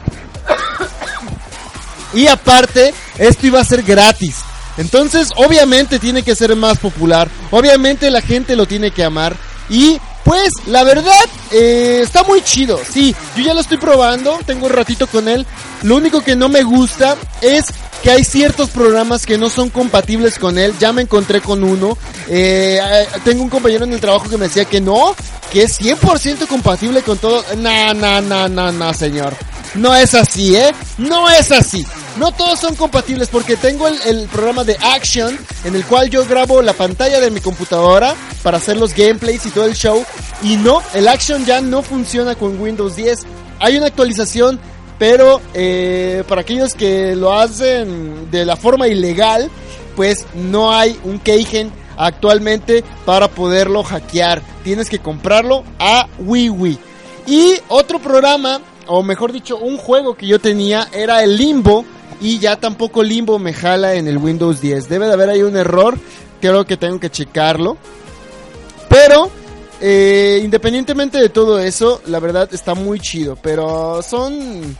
Y 2.14 2.26
aparte, 2.26 2.94
esto 3.18 3.47
iba 3.47 3.61
a 3.61 3.64
ser 3.64 3.83
gratis. 3.83 4.37
Entonces, 4.76 5.30
obviamente 5.37 5.99
tiene 5.99 6.23
que 6.23 6.35
ser 6.35 6.54
más 6.56 6.78
popular. 6.78 7.28
Obviamente 7.50 8.11
la 8.11 8.21
gente 8.21 8.56
lo 8.56 8.66
tiene 8.66 8.90
que 8.90 9.04
amar. 9.04 9.37
Y 9.68 9.99
pues, 10.25 10.52
la 10.66 10.85
verdad, 10.85 11.25
eh, 11.52 12.00
está 12.02 12.23
muy 12.25 12.42
chido. 12.42 12.80
Sí, 12.90 13.14
yo 13.37 13.44
ya 13.44 13.54
lo 13.54 13.61
estoy 13.61 13.78
probando. 13.78 14.38
Tengo 14.47 14.66
un 14.66 14.73
ratito 14.73 15.06
con 15.06 15.28
él. 15.28 15.47
Lo 15.83 15.97
único 15.97 16.23
que 16.23 16.35
no 16.35 16.49
me 16.49 16.62
gusta 16.62 17.16
es 17.40 17.66
que 18.02 18.11
hay 18.11 18.25
ciertos 18.25 18.71
programas 18.71 19.26
que 19.26 19.38
no 19.38 19.49
son 19.49 19.71
compatibles 19.71 20.38
con 20.38 20.59
él. 20.59 20.75
Ya 20.78 20.92
me 20.92 21.02
encontré 21.02 21.40
con 21.40 21.62
uno. 21.62 21.97
Eh, 22.28 22.80
tengo 23.25 23.42
un 23.42 23.50
compañero 23.50 23.85
en 23.85 23.92
el 23.92 24.00
trabajo 24.00 24.28
que 24.28 24.38
me 24.38 24.47
decía 24.47 24.64
que 24.64 24.80
no, 24.80 25.14
que 25.52 25.62
es 25.62 25.80
100% 25.80 26.47
compatible 26.47 27.02
con 27.02 27.18
todo. 27.18 27.44
No, 27.59 27.94
no, 27.94 28.21
no, 28.21 28.49
no, 28.49 28.73
no, 28.73 28.94
señor. 28.94 29.35
No 29.75 29.95
es 29.95 30.14
así, 30.14 30.57
¿eh? 30.57 30.73
No 30.99 31.28
es 31.28 31.50
así. 31.50 31.85
No 32.16 32.31
todos 32.31 32.61
son 32.61 32.76
compatibles 32.76 33.28
porque 33.28 33.57
tengo 33.57 33.88
el, 33.88 34.00
el 34.07 34.28
programa 34.28 34.62
de 34.62 34.76
Action 34.81 35.37
en 35.64 35.75
el 35.75 35.85
cual 35.85 36.11
yo 36.11 36.25
grabo 36.26 36.62
la 36.62 36.73
pantalla 36.73 37.21
de 37.21 37.31
mi 37.31 37.40
computadora 37.40 38.14
para 38.43 38.59
hacer 38.59 38.76
los 38.76 38.95
gameplays 38.95 39.45
y 39.47 39.50
todo 39.50 39.64
el 39.64 39.75
show. 39.75 40.04
Y 40.43 40.57
no, 40.57 40.83
el 40.95 41.09
Action 41.09 41.45
ya 41.45 41.61
no 41.61 41.83
funciona 41.83 42.35
con 42.37 42.61
Windows 42.61 42.95
10. 42.97 43.21
Hay 43.59 43.76
una 43.76 43.87
actualización, 43.87 44.61
pero 44.99 45.40
eh, 45.54 46.23
para 46.28 46.43
aquellos 46.43 46.75
que 46.75 47.16
lo 47.16 47.33
hacen 47.33 48.31
de 48.31 48.45
la 48.45 48.57
forma 48.57 48.87
ilegal, 48.87 49.50
pues 49.97 50.26
no 50.35 50.73
hay 50.73 50.99
un 51.04 51.19
keygen 51.19 51.73
actualmente 51.97 52.85
para 53.04 53.28
poderlo 53.28 53.83
hackear. 53.83 54.43
Tienes 54.62 54.88
que 54.88 54.99
comprarlo 54.99 55.64
a 55.78 56.07
WiiWi. 56.19 56.78
Y 57.26 57.54
otro 57.69 57.99
programa, 57.99 58.61
o 58.86 59.02
mejor 59.02 59.32
dicho, 59.32 59.56
un 59.56 59.76
juego 59.76 60.16
que 60.16 60.26
yo 60.26 60.38
tenía 60.38 60.88
era 60.92 61.22
el 61.22 61.36
Limbo. 61.36 61.84
Y 62.20 62.38
ya 62.38 62.56
tampoco 62.56 63.02
Limbo 63.02 63.38
me 63.38 63.52
jala 63.52 63.94
en 63.94 64.06
el 64.08 64.18
Windows 64.18 64.60
10. 64.60 64.88
Debe 64.88 65.06
de 65.06 65.12
haber 65.12 65.30
ahí 65.30 65.42
un 65.42 65.56
error. 65.56 65.98
Creo 66.40 66.64
que 66.64 66.76
tengo 66.76 67.00
que 67.00 67.10
checarlo. 67.10 67.76
Pero, 68.88 69.30
eh, 69.80 70.40
independientemente 70.42 71.18
de 71.18 71.28
todo 71.28 71.58
eso, 71.58 72.00
la 72.06 72.20
verdad 72.20 72.48
está 72.52 72.74
muy 72.74 73.00
chido. 73.00 73.36
Pero 73.36 74.02
son... 74.02 74.76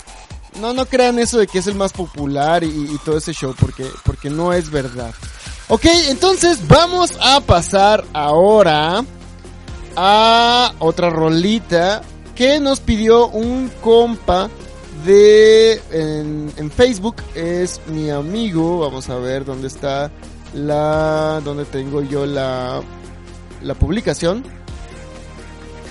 No, 0.61 0.73
no 0.73 0.87
crean 0.87 1.19
eso 1.19 1.39
de 1.39 1.49
que 1.49 1.59
es 1.59 1.67
el 1.67 1.75
más 1.75 1.93
popular 1.93 2.63
y, 2.63 2.69
y 2.69 2.99
todo 3.05 3.19
ese 3.19 3.33
show, 3.33 3.55
porque, 3.59 3.87
porque 4.05 4.31
no 4.31 4.53
es 4.53 4.71
verdad. 4.71 5.13
Ok, 5.69 5.87
entonces 6.09 6.69
vamos 6.69 7.19
a 7.21 7.41
pasar 7.41 8.05
ahora 8.13 9.05
a 9.97 10.75
otra 10.79 11.11
rolita 11.11 12.03
que 12.35 12.61
nos 12.61 12.81
pidió 12.81 13.29
un 13.29 13.71
compa 13.81 14.51
de 15.05 15.81
en, 15.91 16.71
Facebook. 16.71 17.17
Es 17.35 17.81
mi 17.87 18.11
amigo. 18.11 18.81
Vamos 18.81 19.09
a 19.11 19.17
ver 19.17 19.45
dónde 19.45 19.69
está 19.69 20.11
la 20.55 21.41
dónde 21.45 21.65
tengo 21.65 22.03
yo 22.03 22.27
la 22.27 22.81
la 23.63 23.75
publicación. 23.75 24.45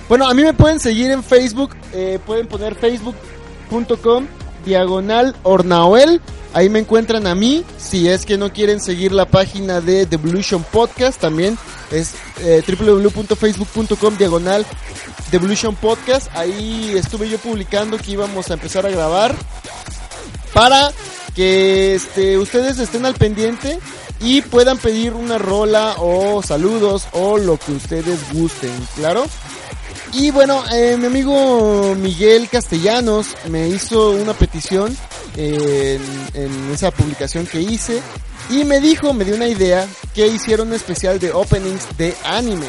Bueno 0.08 0.28
a 0.28 0.34
mí 0.34 0.42
me 0.42 0.54
pueden 0.54 0.80
seguir 0.80 1.10
en 1.10 1.22
Facebook 1.22 1.74
eh, 1.92 2.18
pueden 2.24 2.46
poner 2.46 2.74
facebook.com 2.74 4.26
diagonal 4.64 5.34
ornaoel 5.42 6.20
ahí 6.54 6.68
me 6.68 6.78
encuentran 6.78 7.26
a 7.26 7.34
mí 7.34 7.64
si 7.76 8.08
es 8.08 8.24
que 8.24 8.38
no 8.38 8.52
quieren 8.52 8.80
seguir 8.80 9.12
la 9.12 9.26
página 9.26 9.80
de 9.80 10.06
The 10.06 10.14
Evolution 10.16 10.64
Podcast 10.64 11.20
también 11.20 11.58
es 11.90 12.14
eh, 12.40 12.62
www.facebook.com 12.66 14.16
diagonal 14.16 14.64
The 15.30 15.36
Evolution 15.36 15.74
Podcast 15.76 16.34
ahí 16.34 16.92
estuve 16.96 17.28
yo 17.28 17.38
publicando 17.38 17.98
que 17.98 18.12
íbamos 18.12 18.50
a 18.50 18.54
empezar 18.54 18.86
a 18.86 18.90
grabar 18.90 19.34
para 20.54 20.92
que 21.34 21.96
este, 21.96 22.38
ustedes 22.38 22.78
estén 22.78 23.04
al 23.04 23.14
pendiente 23.14 23.78
y 24.20 24.40
puedan 24.42 24.78
pedir 24.78 25.12
una 25.12 25.38
rola 25.38 25.96
o 25.98 26.42
saludos 26.42 27.08
o 27.12 27.36
lo 27.36 27.58
que 27.58 27.72
ustedes 27.72 28.32
gusten, 28.32 28.72
claro. 28.96 29.24
Y 30.14 30.30
bueno, 30.30 30.62
eh, 30.72 30.96
mi 30.96 31.06
amigo 31.06 31.94
Miguel 31.96 32.48
Castellanos 32.48 33.36
me 33.50 33.68
hizo 33.68 34.12
una 34.12 34.32
petición 34.32 34.96
en, 35.36 36.00
en 36.34 36.70
esa 36.72 36.90
publicación 36.90 37.46
que 37.46 37.60
hice 37.60 38.00
y 38.50 38.64
me 38.64 38.80
dijo, 38.80 39.12
me 39.12 39.24
dio 39.24 39.34
una 39.34 39.48
idea 39.48 39.86
que 40.14 40.26
hicieron 40.26 40.68
un 40.68 40.74
especial 40.74 41.18
de 41.18 41.32
openings 41.32 41.96
de 41.96 42.14
anime. 42.24 42.66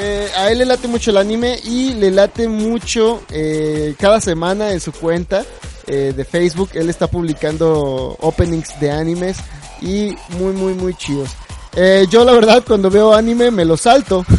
Eh, 0.00 0.28
a 0.36 0.50
él 0.50 0.58
le 0.58 0.64
late 0.64 0.88
mucho 0.88 1.10
el 1.10 1.18
anime 1.18 1.58
y 1.62 1.94
le 1.94 2.10
late 2.10 2.48
mucho 2.48 3.22
eh, 3.30 3.94
cada 3.98 4.20
semana 4.20 4.72
en 4.72 4.80
su 4.80 4.92
cuenta 4.92 5.44
eh, 5.86 6.12
de 6.14 6.24
Facebook. 6.24 6.70
Él 6.74 6.90
está 6.90 7.06
publicando 7.06 8.16
openings 8.20 8.78
de 8.80 8.90
animes 8.90 9.38
y 9.80 10.16
muy, 10.30 10.52
muy, 10.52 10.74
muy 10.74 10.94
chidos. 10.94 11.30
Eh, 11.76 12.06
yo 12.10 12.24
la 12.24 12.32
verdad 12.32 12.62
cuando 12.66 12.90
veo 12.90 13.14
anime 13.14 13.50
me 13.50 13.64
lo 13.64 13.76
salto. 13.76 14.24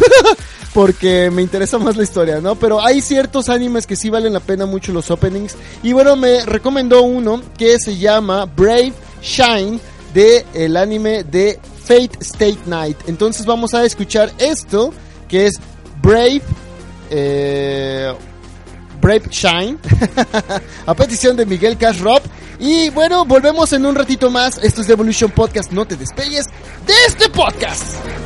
porque 0.76 1.32
me 1.32 1.42
interesa 1.42 1.78
más 1.78 1.96
la 1.96 2.04
historia, 2.04 2.42
¿no? 2.42 2.56
Pero 2.56 2.82
hay 2.82 3.00
ciertos 3.00 3.48
animes 3.48 3.88
que 3.88 3.96
sí 3.96 4.10
valen 4.10 4.34
la 4.34 4.42
pena 4.42 4.66
mucho 4.66 4.92
los 4.92 5.10
openings. 5.10 5.56
Y 5.84 5.94
bueno, 5.94 6.18
me 6.18 6.46
recomendó 6.46 7.02
uno 7.02 7.42
que 7.58 7.80
se 7.80 7.98
llama 7.98 8.46
Brave 8.46 8.92
Shine 9.22 9.80
de 10.14 10.46
el 10.54 10.76
anime 10.76 11.24
de 11.24 11.62
Fate 11.86 12.18
State 12.20 12.60
Night. 12.66 12.98
Entonces 13.08 13.46
vamos 13.46 13.74
a 13.74 13.86
escuchar 13.86 14.34
esto 14.38 14.94
que 15.30 15.46
es 15.46 15.62
Brave 16.02 16.42
eh, 17.10 18.14
Brave 19.00 19.30
Shine 19.30 19.78
a 20.86 20.94
petición 20.94 21.38
de 21.38 21.46
Miguel 21.46 21.78
Cash 21.78 22.00
Rob. 22.00 22.22
Y 22.66 22.90
bueno, 22.90 23.26
volvemos 23.26 23.74
en 23.74 23.86
un 23.86 23.94
ratito 23.94 24.32
más. 24.32 24.58
Esto 24.58 24.82
es 24.82 24.88
The 24.88 24.94
Evolution 24.94 25.30
Podcast. 25.30 25.72
No 25.72 25.86
te 25.86 25.96
despegues 25.96 26.48
de 26.88 26.94
este 27.08 27.30
podcast. 27.30 28.25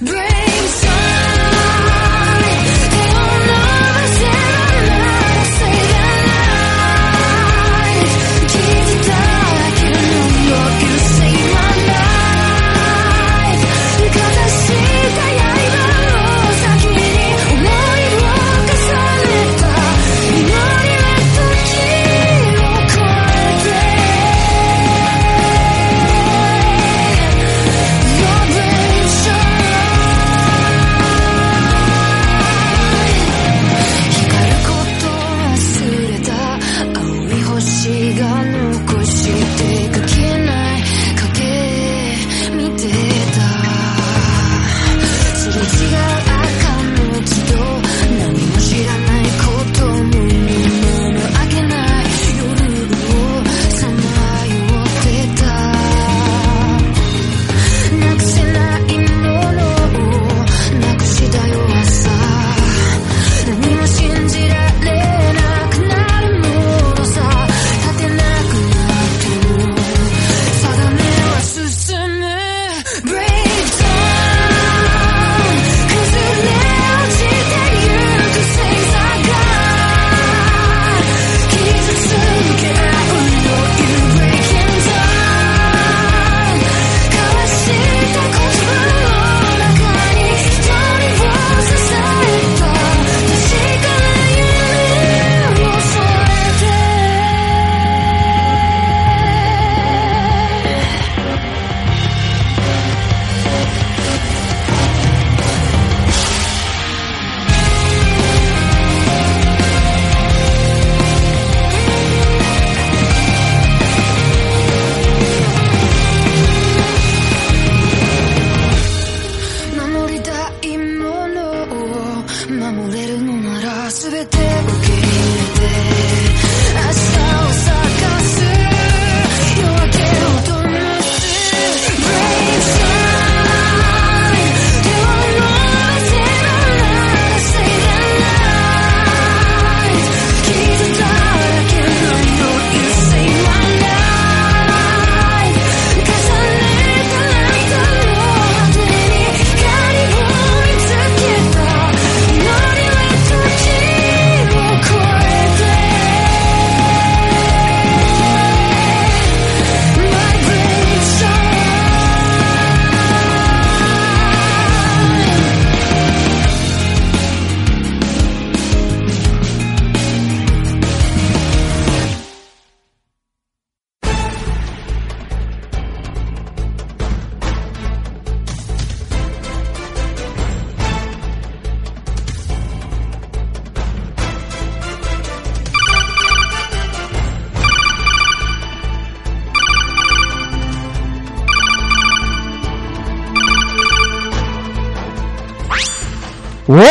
Break 0.00 0.27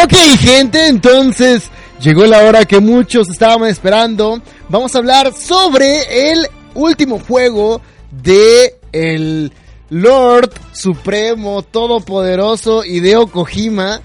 Ok, 0.07 0.15
gente, 0.39 0.87
entonces 0.87 1.69
llegó 1.99 2.25
la 2.25 2.43
hora 2.43 2.63
que 2.63 2.79
muchos 2.79 3.29
estaban 3.29 3.67
esperando. 3.67 4.41
Vamos 4.69 4.95
a 4.95 4.99
hablar 4.99 5.33
sobre 5.33 6.31
el 6.31 6.47
último 6.75 7.19
juego 7.19 7.81
de 8.09 8.77
el 8.93 9.51
Lord 9.89 10.53
Supremo 10.71 11.61
Todopoderoso 11.61 12.85
Hideo 12.85 13.27
Kojima. 13.27 13.99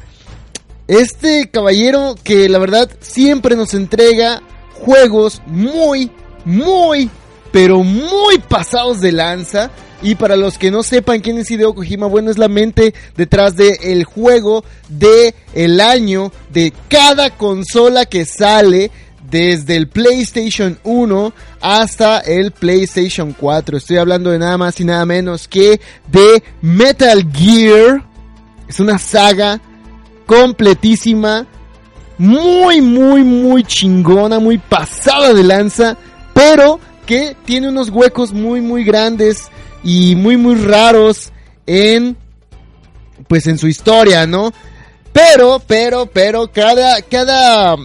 Este 0.89 1.49
caballero 1.53 2.17
que 2.25 2.49
la 2.49 2.59
verdad 2.59 2.91
siempre 2.99 3.55
nos 3.55 3.73
entrega 3.73 4.43
juegos 4.85 5.41
muy, 5.47 6.11
muy, 6.45 7.11
pero 7.53 7.85
muy 7.85 8.39
pasados 8.39 9.01
de 9.01 9.13
lanza. 9.13 9.71
Y 10.03 10.17
para 10.17 10.37
los 10.37 10.59
que 10.59 10.71
no 10.73 10.83
sepan 10.83 11.21
quién 11.21 11.39
es 11.39 11.51
Hideo 11.51 11.75
Kojima, 11.75 12.07
bueno, 12.07 12.31
es 12.31 12.39
la 12.39 12.49
mente 12.49 12.93
detrás 13.17 13.55
del 13.57 13.77
el 13.83 14.05
juego 14.05 14.65
de 14.89 15.35
año 15.81 16.33
de 16.53 16.73
cada 16.89 17.31
consola 17.31 18.07
que 18.07 18.25
sale 18.25 18.91
desde 19.31 19.77
el 19.77 19.89
PlayStation 19.89 20.79
1 20.83 21.33
hasta 21.61 22.19
el 22.19 22.51
PlayStation 22.51 23.33
4. 23.33 23.79
Estoy 23.79 23.97
hablando 23.97 24.31
de 24.31 24.39
nada 24.39 24.59
más 24.59 24.79
y 24.81 24.85
nada 24.85 25.07
menos 25.07 25.49
que 25.49 25.81
de 26.09 26.43
Metal 26.61 27.27
Gear. 27.33 28.05
Es 28.69 28.81
una 28.81 28.99
saga 28.99 29.61
completísima, 30.27 31.47
muy, 32.19 32.81
muy, 32.81 33.23
muy 33.23 33.65
chingona, 33.65 34.39
muy 34.39 34.59
pasada 34.59 35.33
de 35.33 35.45
lanza, 35.45 35.97
pero 36.35 36.81
que 37.07 37.37
tiene 37.45 37.69
unos 37.69 37.91
huecos 37.91 38.33
muy, 38.33 38.61
muy 38.61 38.85
grandes 38.85 39.51
y 39.83 40.15
muy, 40.17 40.37
muy 40.37 40.55
raros 40.55 41.33
en, 41.67 42.17
pues 43.29 43.47
en 43.47 43.59
su 43.59 43.69
historia, 43.69 44.27
¿no? 44.27 44.53
Pero, 45.13 45.61
pero, 45.67 46.07
pero, 46.07 46.51
cada, 46.51 47.03
cada, 47.03 47.77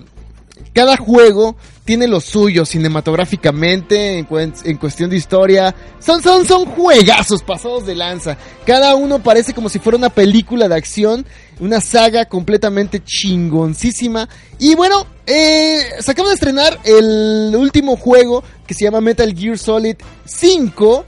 cada 0.73 0.97
juego 0.97 1.55
tiene 1.87 2.05
lo 2.05 2.19
suyo 2.19 2.65
cinematográficamente, 2.65 4.17
en, 4.17 4.77
cuestión 4.77 5.09
de 5.09 5.15
historia. 5.15 5.73
Son, 5.99 6.21
son, 6.21 6.45
son 6.45 6.65
juegazos 6.65 7.41
pasados 7.43 7.85
de 7.85 7.95
lanza. 7.95 8.37
Cada 8.65 8.93
uno 8.95 9.19
parece 9.23 9.53
como 9.53 9.69
si 9.69 9.79
fuera 9.79 9.97
una 9.97 10.09
película 10.09 10.67
de 10.67 10.75
acción. 10.75 11.25
Una 11.61 11.79
saga 11.79 12.25
completamente 12.25 13.01
chingoncísima. 13.01 14.27
Y 14.59 14.75
bueno, 14.75 15.07
eh, 15.25 15.79
se 16.01 16.11
acaba 16.11 16.27
de 16.27 16.35
estrenar 16.35 16.77
el 16.83 17.55
último 17.55 17.95
juego 17.95 18.43
que 18.67 18.73
se 18.73 18.83
llama 18.83 18.99
Metal 18.99 19.33
Gear 19.33 19.57
Solid 19.57 19.95
5 20.25 21.05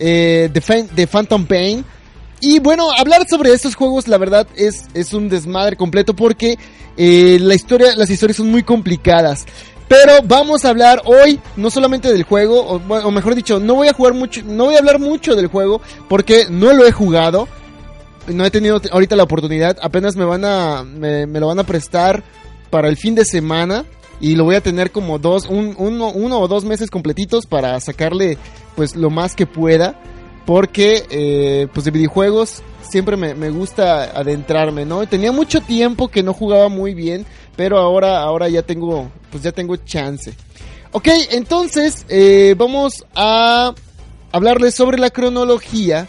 eh, 0.00 0.50
de 0.50 1.06
Phantom 1.06 1.46
Pain. 1.46 1.84
Y 2.40 2.58
bueno, 2.58 2.90
hablar 2.90 3.26
sobre 3.28 3.52
estos 3.52 3.74
juegos, 3.74 4.08
la 4.08 4.16
verdad, 4.16 4.46
es, 4.56 4.86
es 4.94 5.12
un 5.12 5.28
desmadre 5.28 5.76
completo 5.76 6.14
porque 6.16 6.58
eh, 6.96 7.38
la 7.40 7.54
historia, 7.54 7.94
las 7.94 8.10
historias 8.10 8.38
son 8.38 8.50
muy 8.50 8.62
complicadas. 8.62 9.46
Pero 9.88 10.14
vamos 10.24 10.64
a 10.64 10.70
hablar 10.70 11.02
hoy 11.04 11.38
no 11.56 11.68
solamente 11.68 12.10
del 12.10 12.22
juego, 12.22 12.60
o, 12.60 12.76
o 12.76 13.10
mejor 13.10 13.34
dicho, 13.34 13.60
no 13.60 13.74
voy 13.74 13.88
a 13.88 13.92
jugar 13.92 14.14
mucho, 14.14 14.40
no 14.44 14.66
voy 14.66 14.76
a 14.76 14.78
hablar 14.78 14.98
mucho 15.00 15.34
del 15.34 15.48
juego 15.48 15.82
porque 16.08 16.46
no 16.48 16.72
lo 16.72 16.86
he 16.86 16.92
jugado. 16.92 17.46
No 18.26 18.44
he 18.44 18.50
tenido 18.50 18.80
ahorita 18.92 19.16
la 19.16 19.24
oportunidad, 19.24 19.76
apenas 19.82 20.14
me 20.14 20.24
van 20.24 20.44
a, 20.44 20.84
me 20.84 21.26
lo 21.26 21.48
van 21.48 21.58
a 21.58 21.64
prestar 21.64 22.22
para 22.70 22.88
el 22.88 22.96
fin 22.96 23.14
de 23.14 23.24
semana 23.24 23.84
y 24.20 24.36
lo 24.36 24.44
voy 24.44 24.54
a 24.54 24.60
tener 24.60 24.90
como 24.90 25.18
dos, 25.18 25.46
un, 25.46 25.74
uno, 25.78 26.40
o 26.40 26.48
dos 26.48 26.64
meses 26.64 26.90
completitos 26.90 27.46
para 27.46 27.78
sacarle 27.80 28.38
pues 28.76 28.94
lo 28.96 29.10
más 29.10 29.34
que 29.34 29.46
pueda 29.46 30.00
porque 30.46 31.04
eh, 31.10 31.68
pues 31.72 31.84
de 31.84 31.90
videojuegos 31.90 32.62
siempre 32.88 33.16
me, 33.16 33.34
me 33.34 33.50
gusta 33.50 34.04
adentrarme, 34.18 34.84
¿no? 34.84 35.06
Tenía 35.06 35.32
mucho 35.32 35.60
tiempo 35.60 36.08
que 36.08 36.22
no 36.22 36.34
jugaba 36.34 36.68
muy 36.68 36.94
bien, 36.94 37.24
pero 37.56 37.78
ahora, 37.78 38.20
ahora 38.20 38.48
ya 38.48 38.62
tengo, 38.62 39.10
pues 39.30 39.42
ya 39.42 39.52
tengo 39.52 39.76
chance. 39.76 40.34
Ok, 40.92 41.08
entonces 41.30 42.04
eh, 42.08 42.54
vamos 42.58 43.04
a 43.14 43.74
hablarles 44.32 44.74
sobre 44.74 44.98
la 44.98 45.10
cronología 45.10 46.08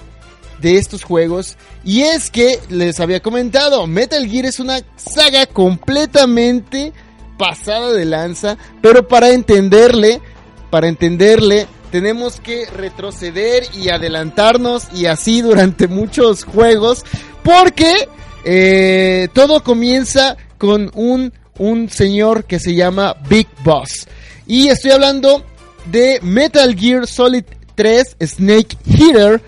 de 0.60 0.78
estos 0.78 1.04
juegos. 1.04 1.56
Y 1.84 2.02
es 2.02 2.32
que 2.32 2.60
les 2.70 3.00
había 3.00 3.20
comentado, 3.20 3.86
Metal 3.86 4.26
Gear 4.28 4.46
es 4.46 4.60
una 4.60 4.82
saga 4.96 5.46
completamente 5.46 6.94
pasada 7.42 7.92
de 7.92 8.06
lanza, 8.06 8.56
pero 8.84 9.08
para 9.08 9.32
entenderle, 9.32 10.22
para 10.70 10.88
entenderle, 10.88 11.66
tenemos 11.92 12.40
que 12.40 12.68
retroceder 12.68 13.64
y 13.74 13.90
adelantarnos 13.90 14.90
y 14.94 15.08
así 15.08 15.42
durante 15.42 15.88
muchos 15.88 16.44
juegos, 16.44 17.04
porque 17.42 18.08
eh, 18.46 19.28
todo 19.34 19.64
comienza 19.64 20.38
con 20.60 20.92
un, 20.94 21.34
un 21.58 21.90
señor 21.90 22.44
que 22.44 22.60
se 22.60 22.76
llama 22.76 23.16
Big 23.28 23.48
Boss. 23.64 24.08
Y 24.46 24.68
estoy 24.68 24.92
hablando 24.92 25.44
de 25.86 26.20
Metal 26.22 26.76
Gear 26.78 27.08
Solid 27.08 27.46
3 27.74 28.18
Snake 28.22 28.78
Hitter. 28.86 29.42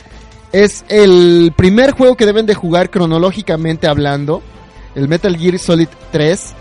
Es 0.51 0.83
el 0.89 1.53
primer 1.55 1.91
juego 1.91 2.17
que 2.17 2.25
deben 2.25 2.47
de 2.47 2.55
jugar 2.55 2.89
cronológicamente 2.89 3.85
hablando. 3.85 4.41
El 4.95 5.07
Metal 5.07 5.37
Gear 5.37 5.59
Solid 5.59 5.89
3. 6.11 6.55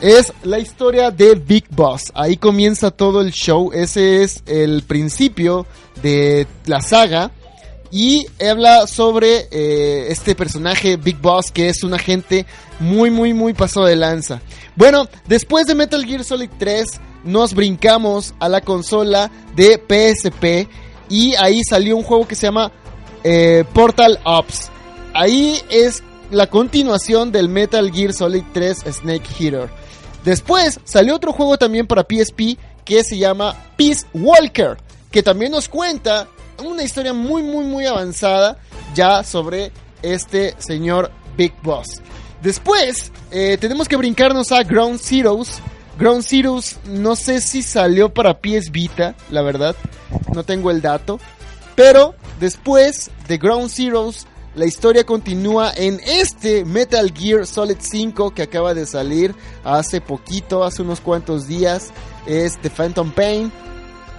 Es 0.00 0.32
la 0.44 0.60
historia 0.60 1.10
de 1.10 1.34
Big 1.34 1.64
Boss. 1.70 2.12
Ahí 2.14 2.36
comienza 2.36 2.92
todo 2.92 3.20
el 3.20 3.32
show. 3.32 3.72
Ese 3.72 4.22
es 4.22 4.44
el 4.46 4.82
principio 4.82 5.66
de 6.02 6.46
la 6.66 6.80
saga. 6.80 7.32
Y 7.90 8.26
habla 8.40 8.86
sobre 8.86 9.48
eh, 9.50 10.06
este 10.10 10.36
personaje 10.36 10.96
Big 10.96 11.18
Boss 11.20 11.50
que 11.50 11.68
es 11.68 11.82
un 11.82 11.94
agente 11.94 12.44
muy 12.78 13.10
muy 13.10 13.32
muy 13.32 13.54
pasado 13.54 13.86
de 13.86 13.96
lanza. 13.96 14.40
Bueno, 14.76 15.08
después 15.26 15.66
de 15.66 15.74
Metal 15.74 16.04
Gear 16.04 16.22
Solid 16.22 16.50
3 16.58 16.84
nos 17.24 17.54
brincamos 17.54 18.34
a 18.38 18.48
la 18.48 18.60
consola 18.60 19.30
de 19.56 19.78
PSP 19.78 20.68
y 21.08 21.34
ahí 21.36 21.62
salió 21.64 21.96
un 21.96 22.02
juego 22.02 22.28
que 22.28 22.34
se 22.34 22.46
llama 22.46 22.70
eh, 23.24 23.64
Portal 23.72 24.20
Ops. 24.22 24.70
Ahí 25.14 25.58
es 25.70 26.02
la 26.30 26.46
continuación 26.46 27.32
del 27.32 27.48
Metal 27.48 27.90
Gear 27.90 28.12
Solid 28.12 28.44
3 28.52 28.84
Snake 28.92 29.26
Hitter. 29.38 29.77
Después 30.28 30.78
salió 30.84 31.16
otro 31.16 31.32
juego 31.32 31.56
también 31.56 31.86
para 31.86 32.02
PSP 32.02 32.58
que 32.84 33.02
se 33.02 33.16
llama 33.16 33.56
Peace 33.78 34.04
Walker, 34.12 34.76
que 35.10 35.22
también 35.22 35.52
nos 35.52 35.70
cuenta 35.70 36.28
una 36.62 36.82
historia 36.82 37.14
muy 37.14 37.42
muy 37.42 37.64
muy 37.64 37.86
avanzada 37.86 38.58
ya 38.94 39.24
sobre 39.24 39.72
este 40.02 40.54
señor 40.58 41.10
Big 41.34 41.54
Boss. 41.62 42.02
Después 42.42 43.10
eh, 43.30 43.56
tenemos 43.58 43.88
que 43.88 43.96
brincarnos 43.96 44.52
a 44.52 44.62
Ground 44.64 45.00
Zeroes. 45.00 45.62
Ground 45.98 46.22
Zeroes 46.22 46.78
no 46.84 47.16
sé 47.16 47.40
si 47.40 47.62
salió 47.62 48.12
para 48.12 48.38
PS 48.38 48.70
Vita, 48.70 49.14
la 49.30 49.40
verdad, 49.40 49.76
no 50.34 50.44
tengo 50.44 50.70
el 50.70 50.82
dato. 50.82 51.18
Pero 51.74 52.14
después 52.38 53.10
de 53.28 53.38
Ground 53.38 53.70
Zeroes, 53.70 54.26
la 54.54 54.66
historia 54.66 55.04
continúa 55.04 55.72
en 55.76 56.00
este 56.04 56.64
Metal 56.64 57.12
Gear 57.16 57.46
Solid 57.46 57.76
5 57.78 58.32
que 58.32 58.42
acaba 58.42 58.74
de 58.74 58.86
salir 58.86 59.34
hace 59.62 60.00
poquito, 60.00 60.64
hace 60.64 60.82
unos 60.82 61.00
cuantos 61.00 61.46
días. 61.46 61.92
Es 62.26 62.58
The 62.60 62.70
Phantom 62.70 63.12
Pain. 63.12 63.52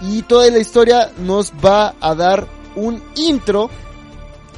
Y 0.00 0.22
toda 0.22 0.50
la 0.50 0.58
historia 0.58 1.10
nos 1.18 1.52
va 1.52 1.94
a 2.00 2.14
dar 2.14 2.46
un 2.74 3.02
intro 3.16 3.68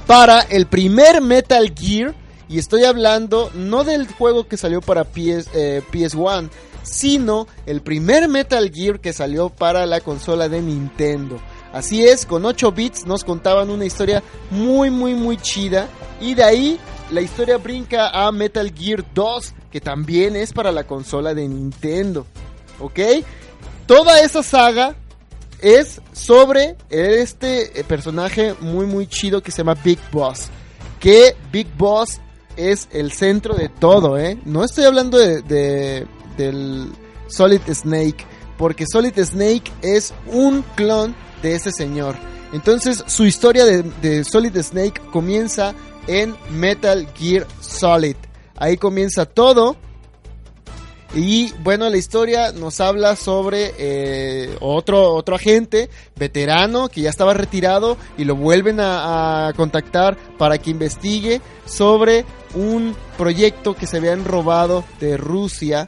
para 0.07 0.41
el 0.43 0.67
primer 0.67 1.21
Metal 1.21 1.73
Gear. 1.77 2.15
Y 2.49 2.59
estoy 2.59 2.85
hablando 2.85 3.51
no 3.55 3.83
del 3.83 4.07
juego 4.07 4.47
que 4.47 4.57
salió 4.57 4.83
para 4.83 5.05
PS, 5.05 5.49
eh, 5.55 5.83
PS1, 5.91 6.51
sino 6.83 7.47
el 7.67 7.81
primer 7.81 8.29
Metal 8.29 8.71
Gear 8.71 9.01
que 9.01 9.13
salió 9.13 9.49
para 9.49 9.87
la 9.87 10.01
consola 10.01 10.49
de 10.49 10.61
Nintendo. 10.61 11.41
Así 11.73 12.05
es, 12.07 12.27
con 12.27 12.45
8 12.45 12.73
bits 12.73 13.07
nos 13.07 13.25
contaban 13.25 13.71
una 13.71 13.85
historia 13.85 14.23
muy 14.51 14.91
muy 14.91 15.15
muy 15.15 15.37
chida. 15.39 15.89
Y 16.21 16.35
de 16.35 16.45
ahí 16.45 16.79
la 17.11 17.21
historia 17.21 17.57
brinca 17.59 18.09
a 18.11 18.31
Metal 18.31 18.71
Gear 18.75 19.05
2, 19.15 19.55
que 19.71 19.81
también 19.81 20.37
es 20.37 20.53
para 20.53 20.71
la 20.73 20.85
consola 20.85 21.35
de 21.35 21.49
Nintendo. 21.49 22.27
¿Ok? 22.79 22.99
Toda 23.87 24.21
esa 24.21 24.43
saga 24.43 24.97
es 25.61 26.01
sobre 26.13 26.77
este 26.91 27.79
eh, 27.81 27.85
personaje 27.85 28.55
muy 28.61 28.87
muy 28.87 29.07
chido 29.07 29.43
que 29.43 29.51
se 29.51 29.59
llama 29.59 29.75
Big 29.83 29.99
Boss. 30.11 30.49
Que 31.01 31.35
Big 31.51 31.69
Boss 31.77 32.21
es 32.57 32.89
el 32.93 33.13
centro 33.13 33.55
de 33.55 33.69
todo, 33.69 34.19
¿eh? 34.19 34.39
No 34.45 34.63
estoy 34.65 34.85
hablando 34.85 35.19
de, 35.19 35.41
de- 35.43 36.07
del 36.37 36.93
Solid 37.29 37.61
Snake, 37.73 38.25
porque 38.59 38.85
Solid 38.87 39.19
Snake 39.19 39.65
es 39.83 40.13
un 40.27 40.63
clon 40.77 41.15
de 41.43 41.55
ese 41.55 41.73
señor. 41.73 42.17
Entonces 42.53 43.03
su 43.07 43.25
historia 43.25 43.65
de, 43.65 44.25
Solid 44.25 44.57
Snake 44.61 45.01
comienza 45.11 45.75
en 46.07 46.37
Metal 46.51 47.07
Gear 47.15 47.47
Solid. 47.61 48.17
Ahí 48.57 48.77
comienza 48.77 49.27
todo. 49.27 49.77
Y 51.15 51.53
bueno, 51.63 51.91
la 51.91 51.99
historia 51.99 52.53
nos 52.53 52.81
habla 52.81 53.17
sobre 53.17 53.75
eh, 53.77 54.57
otro, 54.61 55.13
otro 55.13 55.37
agente 55.37 55.91
veterano 56.17 56.89
que 56.89 57.03
ya 57.03 57.11
estaba 57.11 57.35
retirado 57.35 57.99
y 58.17 58.25
lo 58.25 58.35
vuelven 58.35 58.81
a, 58.81 59.49
a 59.49 59.53
contactar 59.53 60.17
para 60.39 60.57
que 60.57 60.71
investigue 60.71 61.43
sobre 61.67 62.25
un 62.55 62.97
proyecto 63.19 63.75
que 63.75 63.87
se 63.87 63.99
habían 63.99 64.25
robado 64.25 64.85
de 65.01 65.19
Rusia 65.19 65.87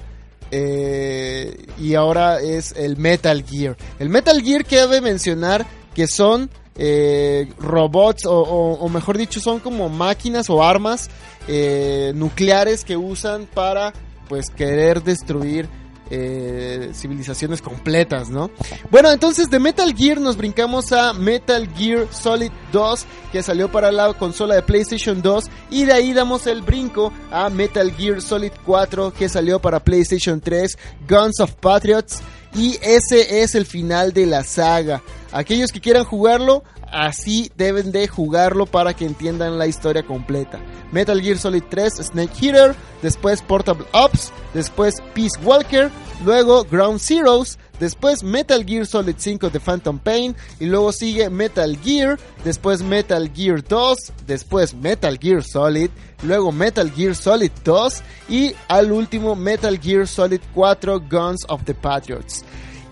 eh, 0.57 1.67
y 1.81 1.95
ahora 1.95 2.40
es 2.40 2.73
el 2.77 2.97
Metal 2.97 3.45
Gear. 3.45 3.77
El 3.99 4.09
Metal 4.09 4.40
Gear 4.40 4.64
cabe 4.64 5.01
mencionar 5.01 5.67
que 5.95 6.07
son 6.07 6.49
eh, 6.77 7.49
robots 7.59 8.25
o, 8.27 8.33
o- 8.40 8.75
o 8.75 8.88
mejor 8.88 9.17
dicho 9.19 9.40
son 9.40 9.61
como 9.61 9.88
máquinas 9.88 10.49
o 10.51 10.62
armas 10.62 11.09
eh, 11.49 12.12
nucleares 12.14 12.85
que 12.85 12.97
usan 12.97 13.47
para 13.53 13.93
pues 14.29 14.47
querer 14.51 15.03
destruir 15.03 15.69
eh, 16.11 16.90
civilizaciones 16.95 17.62
completas, 17.62 18.29
¿no? 18.29 18.51
Bueno, 18.90 19.11
entonces 19.11 19.51
de 19.51 19.59
Metal 19.59 19.95
Gear 19.95 20.21
nos 20.21 20.37
brincamos 20.37 20.93
a 20.93 21.12
Metal 21.12 21.69
Gear 21.77 22.07
Solid 22.12 22.53
2 22.73 23.07
que 23.33 23.43
salió 23.43 23.71
para 23.71 23.90
la 23.90 24.12
consola 24.14 24.55
de 24.55 24.62
PlayStation 24.62 25.23
2 25.23 25.45
y 25.71 25.85
de 25.85 25.93
ahí 25.93 26.12
damos 26.12 26.47
el 26.47 26.62
brinco 26.62 27.12
a 27.31 27.49
Metal 27.51 27.90
Gear 27.93 28.21
Solid 28.21 28.53
4 28.64 29.12
que 29.12 29.29
salió 29.29 29.61
para 29.61 29.81
PlayStation 29.81 30.40
3, 30.40 30.79
Guns 31.09 31.40
of 31.40 31.53
Patriots 31.55 32.21
y 32.55 32.79
ese 32.83 33.43
es 33.43 33.55
el 33.55 33.67
final 33.67 34.12
de 34.12 34.27
la 34.27 34.45
saga. 34.45 35.03
Aquellos 35.35 35.73
que 35.73 35.81
quieran 35.81 36.05
jugarlo, 36.05 36.62
así 36.92 37.51
deben 37.57 37.90
de 37.90 38.07
jugarlo 38.07 38.66
para 38.66 38.94
que 38.94 39.05
entiendan 39.05 39.59
la 39.59 39.66
historia 39.66 40.05
completa. 40.05 40.61
Metal 40.92 41.20
Gear 41.20 41.38
Solid 41.38 41.64
3, 41.68 41.94
Snake 41.94 42.47
Eater, 42.47 42.77
después 43.03 43.42
Portable 43.42 43.85
Ops, 43.92 44.33
después 44.55 45.03
Peace 45.12 45.37
Walker, 45.42 45.90
luego 46.25 46.62
Ground 46.62 47.01
Zeroes, 47.01 47.59
después 47.81 48.23
Metal 48.23 48.64
Gear 48.64 48.87
Solid 48.87 49.16
5 49.18 49.51
The 49.51 49.59
Phantom 49.59 49.99
Pain, 49.99 50.37
y 50.61 50.66
luego 50.66 50.92
sigue 50.92 51.29
Metal 51.31 51.77
Gear, 51.83 52.16
después 52.44 52.85
Metal 52.85 53.29
Gear 53.35 53.61
2, 53.61 53.99
después 54.29 54.73
Metal 54.73 55.18
Gear 55.18 55.42
Solid, 55.42 55.90
luego 56.23 56.53
Metal 56.53 56.88
Gear 56.92 57.16
Solid 57.16 57.51
2 57.64 58.03
y 58.29 58.55
al 58.68 58.92
último 58.92 59.35
Metal 59.35 59.81
Gear 59.81 60.07
Solid 60.07 60.42
4 60.55 61.01
Guns 61.01 61.44
of 61.49 61.64
the 61.64 61.75
Patriots. 61.75 62.44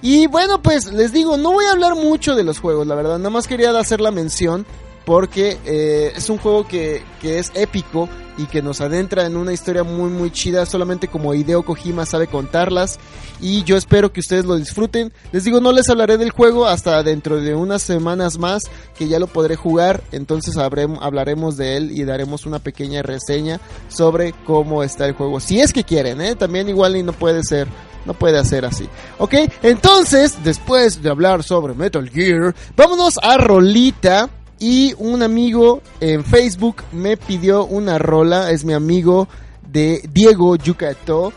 Y 0.03 0.27
bueno, 0.27 0.61
pues 0.61 0.93
les 0.93 1.13
digo, 1.13 1.37
no 1.37 1.53
voy 1.53 1.65
a 1.67 1.73
hablar 1.73 1.95
mucho 1.95 2.35
de 2.35 2.43
los 2.43 2.59
juegos, 2.59 2.87
la 2.89 2.97
verdad, 2.97 3.19
nada 3.19 3.31
más 3.31 3.47
quería 3.47 3.71
hacer 3.79 4.01
la 4.01 4.11
mención 4.11 4.67
porque 5.05 5.59
eh, 5.65 6.13
es 6.17 6.29
un 6.31 6.39
juego 6.39 6.67
que, 6.67 7.03
que 7.21 7.39
es 7.39 7.51
épico 7.55 8.09
y 8.39 8.47
que 8.47 8.63
nos 8.63 8.81
adentra 8.81 9.27
en 9.27 9.37
una 9.37 9.53
historia 9.53 9.85
muy 9.85 10.09
muy 10.09 10.31
chida, 10.31 10.65
solamente 10.65 11.07
como 11.09 11.35
Hideo 11.35 11.65
Kojima 11.65 12.07
sabe 12.07 12.29
contarlas 12.29 12.99
y 13.43 13.63
yo 13.65 13.77
espero 13.77 14.11
que 14.13 14.21
ustedes 14.21 14.47
lo 14.47 14.57
disfruten. 14.57 15.13
Les 15.33 15.45
digo, 15.45 15.61
no 15.61 15.71
les 15.73 15.91
hablaré 15.91 16.17
del 16.17 16.31
juego 16.31 16.67
hasta 16.67 17.03
dentro 17.03 17.41
de 17.43 17.55
unas 17.55 17.83
semanas 17.83 18.39
más 18.39 18.63
que 18.97 19.07
ya 19.09 19.19
lo 19.19 19.27
podré 19.27 19.57
jugar, 19.57 20.03
entonces 20.13 20.57
habrem- 20.57 20.99
hablaremos 21.03 21.57
de 21.59 21.77
él 21.77 21.91
y 21.93 22.05
daremos 22.05 22.47
una 22.47 22.59
pequeña 22.59 23.03
reseña 23.03 23.61
sobre 23.89 24.33
cómo 24.47 24.83
está 24.83 25.05
el 25.07 25.13
juego. 25.13 25.39
Si 25.39 25.61
es 25.61 25.73
que 25.75 25.85
quieren, 25.85 26.23
¿eh? 26.23 26.35
también 26.35 26.69
igual 26.71 26.97
y 26.97 27.03
no 27.03 27.13
puede 27.13 27.43
ser 27.43 27.69
no 28.05 28.15
puede 28.15 28.37
hacer 28.37 28.65
así. 28.65 28.89
Ok, 29.19 29.35
entonces, 29.63 30.43
después 30.43 31.01
de 31.05 31.09
hablar 31.11 31.45
sobre 31.45 31.73
Metal 31.75 32.09
Gear, 32.11 32.53
vámonos 32.77 33.17
a 33.23 33.37
Rolita. 33.37 34.29
Y 34.63 34.95
un 34.99 35.25
amigo 35.25 35.83
en 35.99 36.25
Facebook 36.25 36.85
me 36.93 37.17
pidió 37.17 37.65
una 37.67 37.99
rola, 37.99 38.53
es 38.53 38.65
mi 38.65 38.75
amigo 38.75 39.27
de 39.67 40.09
Diego 40.13 40.55
Yucato, 40.55 41.33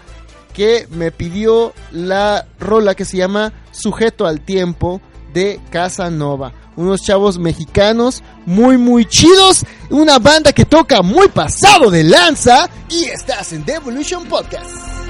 que 0.54 0.88
me 0.92 1.10
pidió 1.10 1.74
la 1.92 2.46
rola 2.60 2.94
que 2.94 3.04
se 3.04 3.18
llama 3.18 3.52
Sujeto 3.72 4.28
al 4.28 4.42
Tiempo 4.42 5.02
de 5.34 5.60
Casanova. 5.72 6.54
Unos 6.76 7.02
chavos 7.02 7.40
mexicanos 7.40 8.22
muy 8.46 8.78
muy 8.78 9.06
chidos, 9.06 9.66
una 9.90 10.20
banda 10.20 10.54
que 10.54 10.66
toca 10.66 11.02
muy 11.02 11.28
pasado 11.30 11.90
de 11.90 12.04
lanza 12.04 12.70
y 12.92 13.06
estás 13.06 13.54
en 13.54 13.66
Devolution 13.66 14.28
Podcast. 14.28 15.05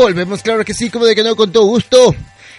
Volvemos, 0.00 0.42
claro 0.42 0.64
que 0.64 0.72
sí, 0.72 0.88
como 0.88 1.04
de 1.04 1.14
que 1.14 1.22
no, 1.22 1.36
con 1.36 1.52
todo 1.52 1.66
gusto. 1.66 2.14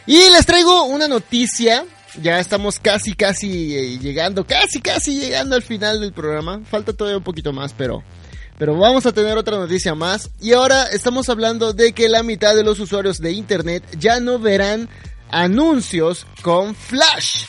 Y 0.05 0.29
les 0.29 0.45
traigo 0.45 0.83
una 0.83 1.07
noticia. 1.07 1.85
Ya 2.21 2.39
estamos 2.39 2.79
casi, 2.79 3.15
casi 3.15 3.75
eh, 3.75 3.97
llegando, 3.97 4.45
casi, 4.45 4.79
casi 4.79 5.19
llegando 5.19 5.55
al 5.55 5.63
final 5.63 5.99
del 6.01 6.13
programa. 6.13 6.61
Falta 6.69 6.93
todavía 6.93 7.17
un 7.17 7.23
poquito 7.23 7.51
más, 7.51 7.73
pero, 7.73 8.03
pero 8.59 8.77
vamos 8.77 9.07
a 9.07 9.11
tener 9.11 9.39
otra 9.39 9.57
noticia 9.57 9.95
más. 9.95 10.29
Y 10.39 10.53
ahora 10.53 10.85
estamos 10.85 11.29
hablando 11.29 11.73
de 11.73 11.93
que 11.93 12.09
la 12.09 12.21
mitad 12.21 12.55
de 12.55 12.63
los 12.63 12.79
usuarios 12.79 13.17
de 13.17 13.31
Internet 13.31 13.83
ya 13.97 14.19
no 14.19 14.37
verán 14.37 14.87
anuncios 15.31 16.27
con 16.43 16.75
Flash. 16.75 17.45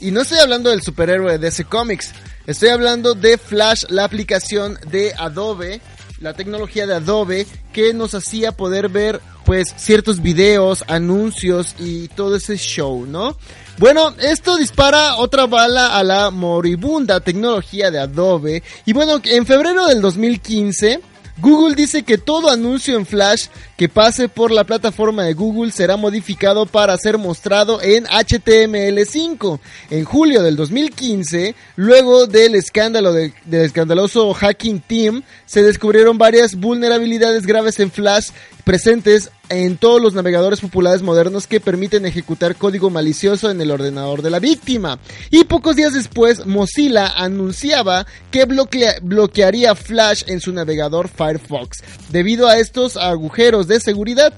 Y 0.00 0.12
no 0.12 0.20
estoy 0.20 0.38
hablando 0.38 0.70
del 0.70 0.82
superhéroe 0.82 1.32
de 1.32 1.38
DC 1.38 1.64
Comics. 1.64 2.12
Estoy 2.46 2.68
hablando 2.68 3.14
de 3.14 3.36
Flash, 3.36 3.86
la 3.88 4.04
aplicación 4.04 4.78
de 4.92 5.12
Adobe, 5.18 5.80
la 6.20 6.34
tecnología 6.34 6.86
de 6.86 6.94
Adobe 6.94 7.46
que 7.72 7.92
nos 7.92 8.14
hacía 8.14 8.52
poder 8.52 8.88
ver 8.88 9.20
pues 9.44 9.74
ciertos 9.76 10.22
videos, 10.22 10.84
anuncios 10.88 11.74
y 11.78 12.08
todo 12.08 12.36
ese 12.36 12.56
show, 12.56 13.04
¿no? 13.06 13.36
Bueno, 13.78 14.14
esto 14.20 14.56
dispara 14.56 15.16
otra 15.16 15.46
bala 15.46 15.98
a 15.98 16.02
la 16.02 16.30
moribunda 16.30 17.20
tecnología 17.20 17.90
de 17.90 17.98
Adobe. 17.98 18.62
Y 18.86 18.92
bueno, 18.92 19.20
en 19.24 19.44
febrero 19.44 19.86
del 19.86 20.00
2015, 20.00 21.00
Google 21.38 21.74
dice 21.74 22.04
que 22.04 22.16
todo 22.16 22.50
anuncio 22.50 22.96
en 22.96 23.04
Flash 23.04 23.48
que 23.76 23.88
pase 23.88 24.28
por 24.28 24.50
la 24.50 24.64
plataforma 24.64 25.24
de 25.24 25.34
Google 25.34 25.72
será 25.72 25.96
modificado 25.96 26.66
para 26.66 26.96
ser 26.96 27.18
mostrado 27.18 27.80
en 27.82 28.04
HTML5. 28.04 29.58
En 29.90 30.04
julio 30.04 30.42
del 30.42 30.56
2015, 30.56 31.54
luego 31.76 32.26
del 32.26 32.54
escándalo 32.54 33.12
de- 33.12 33.32
del 33.44 33.62
escandaloso 33.66 34.32
Hacking 34.34 34.80
Team, 34.80 35.22
se 35.46 35.62
descubrieron 35.62 36.18
varias 36.18 36.54
vulnerabilidades 36.54 37.46
graves 37.46 37.80
en 37.80 37.90
Flash 37.90 38.30
presentes 38.64 39.30
en 39.50 39.76
todos 39.76 40.00
los 40.00 40.14
navegadores 40.14 40.60
populares 40.60 41.02
modernos 41.02 41.46
que 41.46 41.60
permiten 41.60 42.06
ejecutar 42.06 42.56
código 42.56 42.88
malicioso 42.88 43.50
en 43.50 43.60
el 43.60 43.70
ordenador 43.70 44.22
de 44.22 44.30
la 44.30 44.38
víctima. 44.38 44.98
Y 45.30 45.44
pocos 45.44 45.76
días 45.76 45.92
después, 45.92 46.46
Mozilla 46.46 47.08
anunciaba 47.08 48.06
que 48.30 48.46
bloquea- 48.46 49.00
bloquearía 49.02 49.74
Flash 49.74 50.22
en 50.28 50.40
su 50.40 50.50
navegador 50.52 51.08
Firefox, 51.08 51.82
debido 52.08 52.48
a 52.48 52.58
estos 52.58 52.96
agujeros 52.96 53.63
de 53.68 53.80
seguridad. 53.80 54.32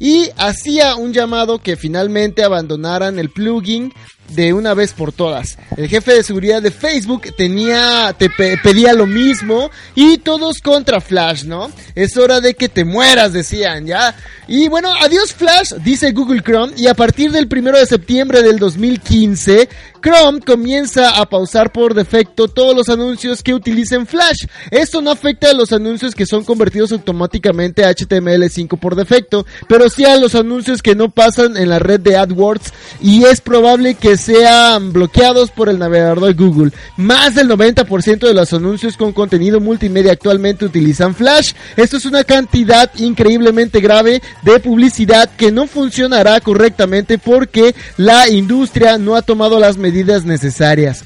Y 0.00 0.30
hacía 0.36 0.94
un 0.94 1.12
llamado 1.12 1.58
que 1.58 1.76
finalmente 1.76 2.44
abandonaran 2.44 3.18
el 3.18 3.30
plugin 3.30 3.92
de 4.28 4.52
una 4.52 4.72
vez 4.74 4.92
por 4.92 5.10
todas. 5.12 5.58
El 5.76 5.88
jefe 5.88 6.12
de 6.14 6.22
seguridad 6.22 6.62
de 6.62 6.70
Facebook 6.70 7.22
tenía, 7.36 8.14
te 8.16 8.28
pe- 8.30 8.58
pedía 8.62 8.92
lo 8.92 9.06
mismo 9.06 9.70
y 9.96 10.18
todos 10.18 10.58
contra 10.60 11.00
Flash, 11.00 11.44
¿no? 11.44 11.68
Es 11.96 12.16
hora 12.16 12.40
de 12.40 12.54
que 12.54 12.68
te 12.68 12.84
mueras, 12.84 13.32
decían, 13.32 13.86
¿ya? 13.86 14.14
Y 14.46 14.68
bueno, 14.68 14.92
adiós 15.02 15.32
Flash, 15.32 15.72
dice 15.82 16.12
Google 16.12 16.42
Chrome 16.42 16.74
y 16.76 16.86
a 16.86 16.94
partir 16.94 17.32
del 17.32 17.48
primero 17.48 17.78
de 17.78 17.86
septiembre 17.86 18.42
del 18.42 18.58
2015, 18.58 19.68
Chrome 20.00 20.40
comienza 20.40 21.18
a 21.18 21.28
pausar 21.28 21.72
por 21.72 21.94
defecto 21.94 22.46
todos 22.46 22.74
los 22.74 22.88
anuncios 22.88 23.42
que 23.42 23.54
utilicen 23.54 24.06
Flash. 24.06 24.46
Esto 24.70 25.02
no 25.02 25.10
afecta 25.10 25.50
a 25.50 25.54
los 25.54 25.72
anuncios 25.72 26.14
que 26.14 26.26
son 26.26 26.44
convertidos 26.44 26.92
automáticamente 26.92 27.84
a 27.84 27.90
HTML5 27.90 28.78
por 28.78 28.94
defecto, 28.94 29.44
pero 29.68 29.88
sí 29.90 30.04
a 30.04 30.16
los 30.16 30.34
anuncios 30.34 30.82
que 30.82 30.94
no 30.94 31.10
pasan 31.10 31.56
en 31.56 31.68
la 31.68 31.78
red 31.78 32.00
de 32.00 32.16
AdWords 32.16 32.72
y 33.00 33.24
es 33.24 33.40
probable 33.40 33.94
que 33.94 34.16
sean 34.16 34.92
bloqueados 34.92 35.50
por 35.50 35.68
el 35.68 35.78
navegador 35.78 36.20
de 36.20 36.32
Google. 36.32 36.72
Más 36.96 37.34
del 37.34 37.48
90% 37.48 38.20
de 38.20 38.34
los 38.34 38.52
anuncios 38.52 38.96
con 38.96 39.12
contenido 39.12 39.60
multimedia 39.60 40.12
actualmente 40.12 40.64
utilizan 40.64 41.14
Flash. 41.14 41.52
Esto 41.76 41.96
es 41.96 42.04
una 42.04 42.24
cantidad 42.24 42.90
increíblemente 42.96 43.80
grave 43.80 44.22
de 44.42 44.60
publicidad 44.60 45.30
que 45.36 45.50
no 45.50 45.66
funcionará 45.66 46.40
correctamente 46.40 47.18
porque 47.18 47.74
la 47.96 48.28
industria 48.28 48.98
no 48.98 49.16
ha 49.16 49.22
tomado 49.22 49.58
las 49.58 49.76
medidas 49.76 49.87
necesarias. 50.24 51.04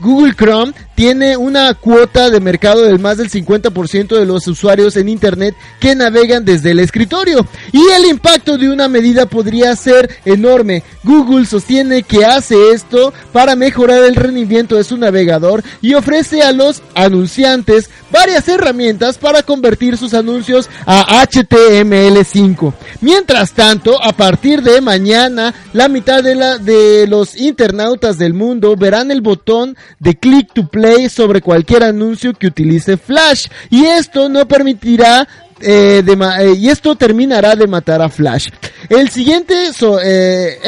Google 0.00 0.34
Chrome 0.34 0.72
tiene 0.96 1.36
una 1.36 1.74
cuota 1.74 2.30
de 2.30 2.40
mercado 2.40 2.82
del 2.82 2.98
más 2.98 3.18
del 3.18 3.30
50% 3.30 4.16
de 4.18 4.24
los 4.24 4.48
usuarios 4.48 4.96
en 4.96 5.10
Internet 5.10 5.54
que 5.78 5.94
navegan 5.94 6.44
desde 6.44 6.70
el 6.70 6.80
escritorio. 6.80 7.46
Y 7.70 7.82
el 7.94 8.06
impacto 8.06 8.56
de 8.56 8.70
una 8.70 8.88
medida 8.88 9.26
podría 9.26 9.76
ser 9.76 10.10
enorme. 10.24 10.82
Google 11.04 11.44
sostiene 11.44 12.02
que 12.02 12.24
hace 12.24 12.72
esto 12.72 13.12
para 13.32 13.54
mejorar 13.54 14.02
el 14.04 14.16
rendimiento 14.16 14.76
de 14.76 14.84
su 14.84 14.96
navegador 14.96 15.62
y 15.82 15.92
ofrece 15.92 16.40
a 16.40 16.52
los 16.52 16.82
anunciantes 16.94 17.90
varias 18.10 18.48
herramientas 18.48 19.18
para 19.18 19.42
convertir 19.42 19.98
sus 19.98 20.14
anuncios 20.14 20.70
a 20.86 21.26
HTML5. 21.26 22.72
Mientras 23.02 23.52
tanto, 23.52 24.02
a 24.02 24.12
partir 24.12 24.62
de 24.62 24.80
mañana, 24.80 25.54
la 25.74 25.88
mitad 25.88 26.24
de, 26.24 26.34
la, 26.34 26.56
de 26.56 27.06
los 27.06 27.36
internautas 27.36 28.16
del 28.16 28.32
mundo 28.32 28.76
verán 28.76 29.10
el 29.10 29.20
botón 29.20 29.76
de 29.98 30.14
click 30.14 30.54
to 30.54 30.66
play 30.68 30.85
sobre 31.08 31.40
cualquier 31.40 31.84
anuncio 31.84 32.32
que 32.34 32.46
utilice 32.48 32.96
Flash. 32.96 33.46
Y 33.70 33.84
esto 33.84 34.28
no 34.28 34.46
permitirá 34.46 35.26
eh, 35.60 36.02
eh, 36.06 36.54
y 36.56 36.68
esto 36.68 36.96
terminará 36.96 37.56
de 37.56 37.66
matar 37.66 38.02
a 38.02 38.08
Flash. 38.08 38.48
El 38.88 39.08
siguiente, 39.10 39.72
so- 39.72 40.00
eh, 40.02 40.58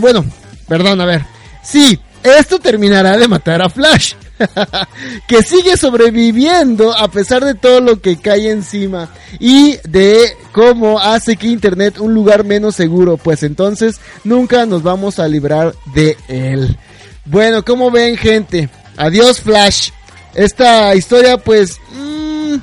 bueno, 0.00 0.24
perdón, 0.68 1.00
a 1.00 1.06
ver. 1.06 1.22
Sí, 1.62 1.98
esto 2.22 2.58
terminará 2.58 3.16
de 3.16 3.28
matar 3.28 3.62
a 3.62 3.68
Flash. 3.68 4.14
que 5.28 5.42
sigue 5.42 5.76
sobreviviendo 5.76 6.96
a 6.96 7.08
pesar 7.08 7.44
de 7.44 7.54
todo 7.54 7.80
lo 7.80 8.00
que 8.00 8.16
cae 8.16 8.50
encima 8.50 9.08
y 9.38 9.76
de 9.88 10.36
cómo 10.52 10.98
hace 10.98 11.36
que 11.36 11.46
Internet 11.46 11.98
un 11.98 12.14
lugar 12.14 12.44
menos 12.44 12.74
seguro, 12.74 13.16
pues 13.16 13.42
entonces 13.44 14.00
nunca 14.24 14.66
nos 14.66 14.82
vamos 14.82 15.18
a 15.18 15.28
librar 15.28 15.74
de 15.94 16.16
él. 16.28 16.76
Bueno, 17.24 17.64
como 17.64 17.90
ven 17.90 18.16
gente, 18.16 18.68
adiós 18.96 19.40
Flash. 19.40 19.90
Esta 20.34 20.94
historia 20.94 21.38
pues 21.38 21.78
mm, 21.92 22.56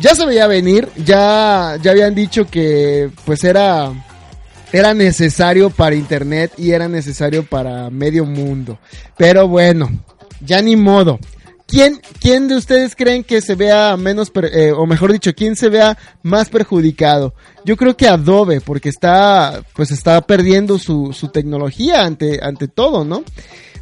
ya 0.00 0.14
se 0.14 0.26
veía 0.26 0.46
venir, 0.46 0.88
ya 0.96 1.76
ya 1.82 1.90
habían 1.90 2.14
dicho 2.14 2.46
que 2.46 3.10
pues 3.24 3.42
era 3.44 3.92
era 4.72 4.92
necesario 4.92 5.70
para 5.70 5.94
internet 5.94 6.52
y 6.58 6.72
era 6.72 6.88
necesario 6.88 7.44
para 7.44 7.90
medio 7.90 8.24
mundo. 8.24 8.78
Pero 9.16 9.46
bueno, 9.46 9.88
ya 10.40 10.60
ni 10.62 10.74
modo. 10.74 11.18
¿Quién, 11.66 12.00
quién 12.20 12.46
de 12.46 12.56
ustedes 12.56 12.94
creen 12.94 13.24
que 13.24 13.40
se 13.40 13.54
vea 13.54 13.96
menos, 13.96 14.30
eh, 14.52 14.72
o 14.72 14.84
mejor 14.86 15.12
dicho, 15.12 15.32
quién 15.34 15.56
se 15.56 15.70
vea 15.70 15.96
más 16.22 16.50
perjudicado? 16.50 17.34
Yo 17.64 17.76
creo 17.76 17.96
que 17.96 18.06
Adobe, 18.06 18.60
porque 18.60 18.90
está, 18.90 19.62
pues 19.74 19.90
está 19.90 20.20
perdiendo 20.20 20.78
su, 20.78 21.12
su 21.12 21.28
tecnología 21.28 22.02
ante, 22.02 22.38
ante 22.42 22.68
todo, 22.68 23.04
¿no? 23.04 23.24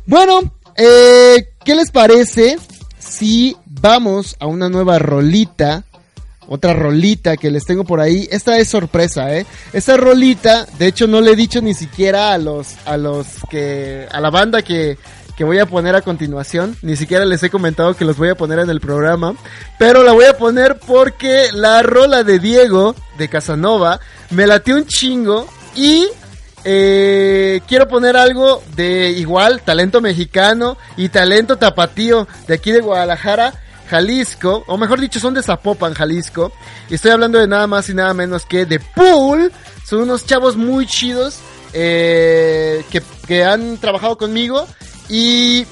Bueno, 0.06 0.54
eh, 0.76 1.48
¿qué 1.64 1.74
les 1.74 1.90
parece 1.90 2.56
si 2.98 3.56
vamos 3.66 4.36
a 4.40 4.46
una 4.46 4.68
nueva 4.68 4.98
rolita? 4.98 5.84
Otra 6.48 6.74
rolita 6.74 7.36
que 7.36 7.50
les 7.50 7.64
tengo 7.64 7.84
por 7.84 8.00
ahí. 8.00 8.28
Esta 8.30 8.58
es 8.58 8.68
sorpresa, 8.68 9.34
¿eh? 9.34 9.46
Esta 9.72 9.96
rolita, 9.96 10.66
de 10.78 10.88
hecho 10.88 11.06
no 11.06 11.20
le 11.20 11.32
he 11.32 11.36
dicho 11.36 11.62
ni 11.62 11.72
siquiera 11.72 12.32
a 12.32 12.38
los, 12.38 12.74
a 12.84 12.96
los 12.96 13.26
que, 13.48 14.06
a 14.10 14.20
la 14.20 14.30
banda 14.30 14.60
que, 14.62 14.98
que 15.36 15.44
voy 15.44 15.58
a 15.58 15.66
poner 15.66 15.94
a 15.94 16.02
continuación. 16.02 16.76
Ni 16.82 16.96
siquiera 16.96 17.24
les 17.24 17.42
he 17.42 17.50
comentado 17.50 17.94
que 17.96 18.04
los 18.04 18.16
voy 18.16 18.28
a 18.28 18.34
poner 18.34 18.58
en 18.58 18.70
el 18.70 18.80
programa. 18.80 19.34
Pero 19.78 20.02
la 20.02 20.12
voy 20.12 20.26
a 20.26 20.36
poner 20.36 20.78
porque 20.78 21.48
la 21.52 21.82
rola 21.82 22.24
de 22.24 22.38
Diego, 22.38 22.94
de 23.18 23.28
Casanova, 23.28 24.00
me 24.30 24.46
latió 24.46 24.76
un 24.76 24.86
chingo 24.86 25.46
y 25.74 26.08
eh, 26.64 27.60
quiero 27.66 27.88
poner 27.88 28.16
algo 28.16 28.62
de 28.76 29.10
igual, 29.10 29.62
talento 29.62 30.00
mexicano 30.00 30.76
y 30.96 31.08
talento 31.08 31.56
tapatío 31.56 32.28
de 32.46 32.54
aquí 32.54 32.72
de 32.72 32.80
Guadalajara, 32.80 33.54
Jalisco, 33.88 34.64
o 34.66 34.78
mejor 34.78 35.00
dicho, 35.00 35.20
son 35.20 35.34
de 35.34 35.42
Zapopan, 35.42 35.94
Jalisco. 35.94 36.52
Y 36.88 36.94
estoy 36.94 37.10
hablando 37.10 37.38
de 37.38 37.46
nada 37.46 37.66
más 37.66 37.88
y 37.88 37.94
nada 37.94 38.14
menos 38.14 38.46
que 38.46 38.64
de 38.64 38.80
Pool. 38.80 39.52
Son 39.84 40.00
unos 40.00 40.24
chavos 40.24 40.56
muy 40.56 40.86
chidos 40.86 41.40
eh, 41.72 42.84
que, 42.90 43.02
que 43.26 43.44
han 43.44 43.76
trabajado 43.78 44.16
conmigo 44.16 44.66
y 45.08 45.66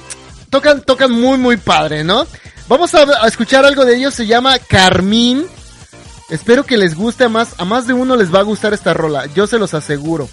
tocan, 0.50 0.82
tocan 0.82 1.12
muy, 1.12 1.38
muy 1.38 1.56
padre, 1.56 2.04
¿no? 2.04 2.26
Vamos 2.68 2.94
a, 2.94 3.24
a 3.24 3.26
escuchar 3.26 3.64
algo 3.64 3.84
de 3.84 3.96
ellos, 3.96 4.14
se 4.14 4.26
llama 4.26 4.58
Carmín. 4.58 5.46
Espero 6.28 6.64
que 6.64 6.76
les 6.76 6.94
guste 6.94 7.28
más, 7.28 7.54
a 7.58 7.64
más 7.64 7.86
de 7.86 7.92
uno 7.92 8.16
les 8.16 8.32
va 8.32 8.40
a 8.40 8.44
gustar 8.44 8.72
esta 8.72 8.92
rola, 8.94 9.26
yo 9.34 9.46
se 9.46 9.58
los 9.58 9.74
aseguro. 9.74 10.28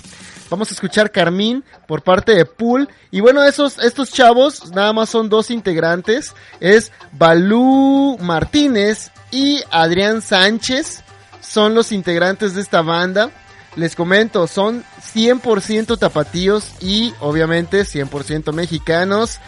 Vamos 0.50 0.70
a 0.70 0.74
escuchar 0.74 1.12
Carmín 1.12 1.64
por 1.88 2.02
parte 2.02 2.34
de 2.34 2.46
Pool. 2.46 2.88
Y 3.12 3.20
bueno, 3.20 3.44
esos, 3.44 3.78
estos 3.80 4.12
chavos 4.12 4.72
nada 4.72 4.94
más 4.94 5.10
son 5.10 5.30
dos 5.30 5.52
integrantes. 5.52 6.34
Es 6.60 6.92
Balú 7.12 8.18
Martínez 8.20 9.12
y 9.32 9.62
Adrián 9.72 10.22
Sánchez. 10.22 11.04
Son 11.42 11.74
los 11.74 11.92
integrantes 11.92 12.56
de 12.56 12.62
esta 12.62 12.82
banda. 12.82 13.30
Les 13.76 13.96
comento, 13.96 14.48
son 14.48 14.84
100% 15.14 16.00
tapatíos 16.00 16.72
y 16.82 17.14
obviamente 17.20 17.82
100% 17.82 18.52
mexicanos. 18.54 19.40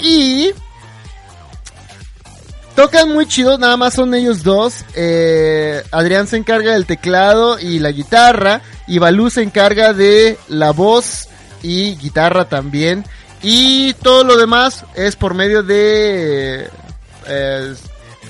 Y 0.00 0.52
Tocan 2.76 3.10
muy 3.10 3.26
chido, 3.26 3.56
nada 3.56 3.78
más 3.78 3.94
son 3.94 4.14
ellos 4.14 4.42
dos. 4.42 4.84
Eh, 4.94 5.82
Adrián 5.90 6.26
se 6.26 6.36
encarga 6.36 6.74
del 6.74 6.84
teclado 6.84 7.58
y 7.58 7.78
la 7.78 7.90
guitarra. 7.90 8.60
Y 8.86 8.98
Balú 8.98 9.30
se 9.30 9.42
encarga 9.42 9.92
de 9.92 10.38
la 10.48 10.70
voz 10.72 11.28
y 11.62 11.96
guitarra 11.96 12.48
también. 12.48 13.04
Y 13.42 13.94
todo 13.94 14.24
lo 14.24 14.36
demás 14.36 14.84
es 14.94 15.16
por 15.16 15.34
medio 15.34 15.62
de... 15.62 16.68
eh, 17.26 17.74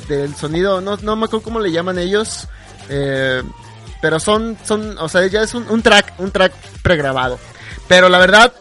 del 0.09 0.35
sonido, 0.37 0.81
no, 0.81 0.97
no 0.99 1.17
me 1.17 1.25
acuerdo 1.25 1.43
cómo 1.43 1.61
le 1.61 1.73
llaman 1.73 1.99
ellos. 1.99 2.49
eh, 2.89 3.43
pero 4.01 4.21
son, 4.21 4.57
son, 4.65 4.97
o 4.99 5.09
sea, 5.09 5.27
ya 5.27 5.43
es 5.43 5.55
un, 5.55 5.83
track, 5.83 6.15
un 6.19 6.31
track 6.31 6.53
pregrabado. 6.83 7.39
Pero 7.89 8.09
la 8.09 8.19
verdad, 8.19 8.53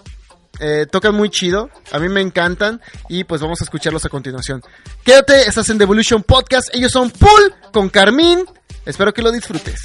eh, 0.59 0.87
tocan 0.89 1.13
muy 1.13 1.29
chido, 1.29 1.69
a 1.91 1.99
mí 1.99 2.09
me 2.09 2.21
encantan 2.21 2.81
y 3.09 3.25
pues 3.25 3.41
vamos 3.41 3.61
a 3.61 3.65
escucharlos 3.65 4.05
a 4.05 4.09
continuación. 4.09 4.63
Quédate, 5.03 5.47
estás 5.47 5.69
en 5.69 5.77
Devolution 5.77 6.23
Podcast, 6.23 6.73
ellos 6.73 6.91
son 6.91 7.11
Pool 7.11 7.53
con 7.71 7.89
Carmín, 7.89 8.45
espero 8.85 9.13
que 9.13 9.21
lo 9.21 9.31
disfrutes. 9.31 9.81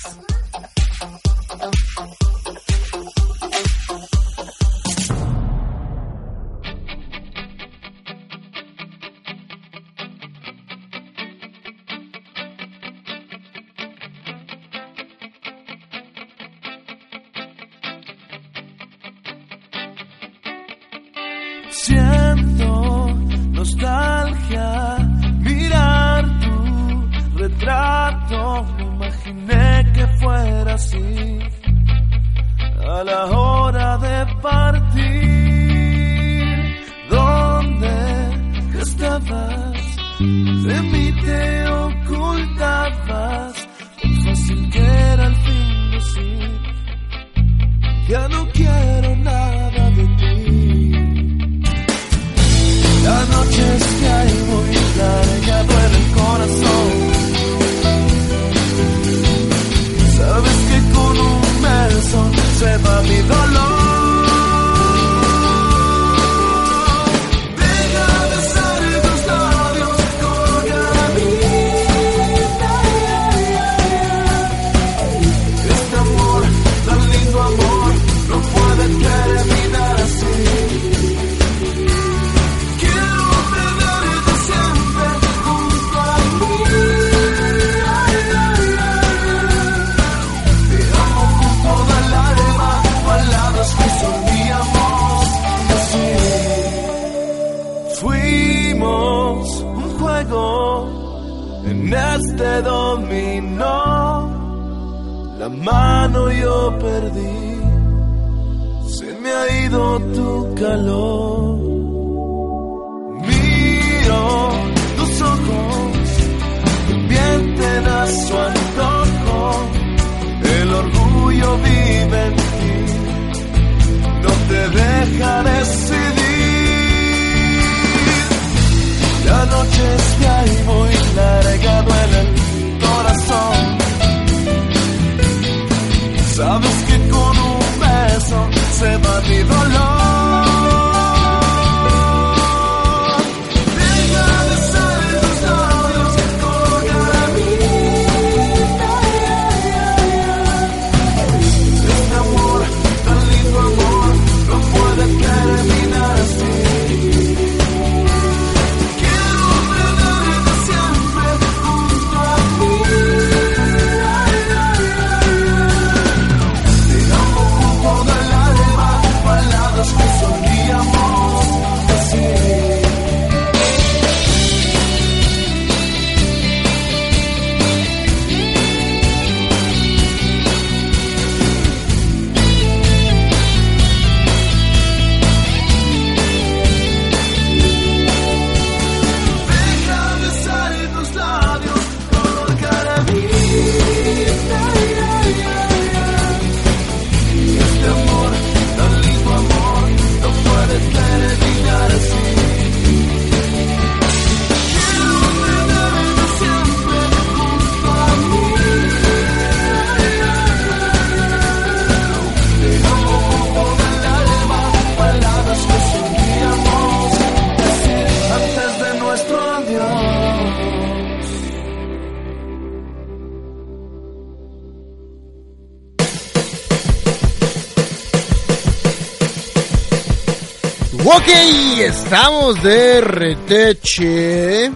Estamos 232.12 232.60
de 232.60 233.00
reteche. 233.02 234.68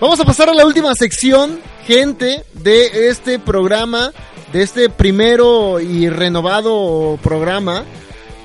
Vamos 0.00 0.18
a 0.20 0.24
pasar 0.24 0.48
a 0.48 0.54
la 0.54 0.64
última 0.64 0.94
sección, 0.94 1.60
gente, 1.86 2.46
de 2.54 3.10
este 3.10 3.38
programa, 3.38 4.10
de 4.54 4.62
este 4.62 4.88
primero 4.88 5.80
y 5.80 6.08
renovado 6.08 7.18
programa, 7.22 7.84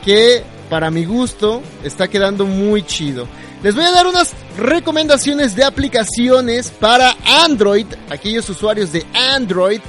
que 0.04 0.44
para 0.70 0.92
mi 0.92 1.06
gusto 1.06 1.62
está 1.86 2.10
quedando 2.10 2.46
muy 2.46 2.84
chido. 2.84 3.30
Les 3.64 3.76
voy 3.76 3.86
a 3.86 3.92
dar 3.92 4.06
unas 4.06 4.34
recomendaciones 4.58 5.56
de 5.56 5.64
aplicaciones 5.64 6.70
para 6.70 7.16
Android, 7.46 7.88
aquellos 8.10 8.50
usuarios 8.50 8.92
de 8.92 9.06
Android, 9.14 9.80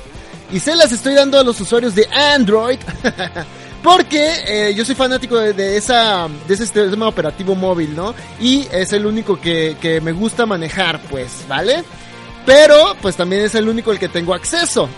y 0.52 0.60
se 0.60 0.76
las 0.76 0.92
estoy 0.92 1.14
dando 1.14 1.40
a 1.40 1.42
los 1.42 1.60
usuarios 1.60 1.96
de 1.96 2.06
Android 2.06 2.78
Porque 3.82 4.32
eh, 4.46 4.74
yo 4.74 4.84
soy 4.84 4.94
fanático 4.94 5.38
de, 5.38 5.76
esa, 5.76 6.28
de 6.46 6.54
ese 6.54 6.64
sistema 6.66 7.08
operativo 7.08 7.56
móvil, 7.56 7.96
¿no? 7.96 8.14
Y 8.40 8.68
es 8.70 8.92
el 8.92 9.06
único 9.06 9.40
que, 9.40 9.76
que 9.80 10.00
me 10.00 10.12
gusta 10.12 10.46
manejar, 10.46 11.00
pues, 11.10 11.44
¿vale? 11.48 11.82
Pero, 12.46 12.96
pues 13.00 13.16
también 13.16 13.42
es 13.42 13.54
el 13.54 13.68
único 13.68 13.90
al 13.90 13.98
que 13.98 14.08
tengo 14.08 14.34
acceso. 14.34 14.88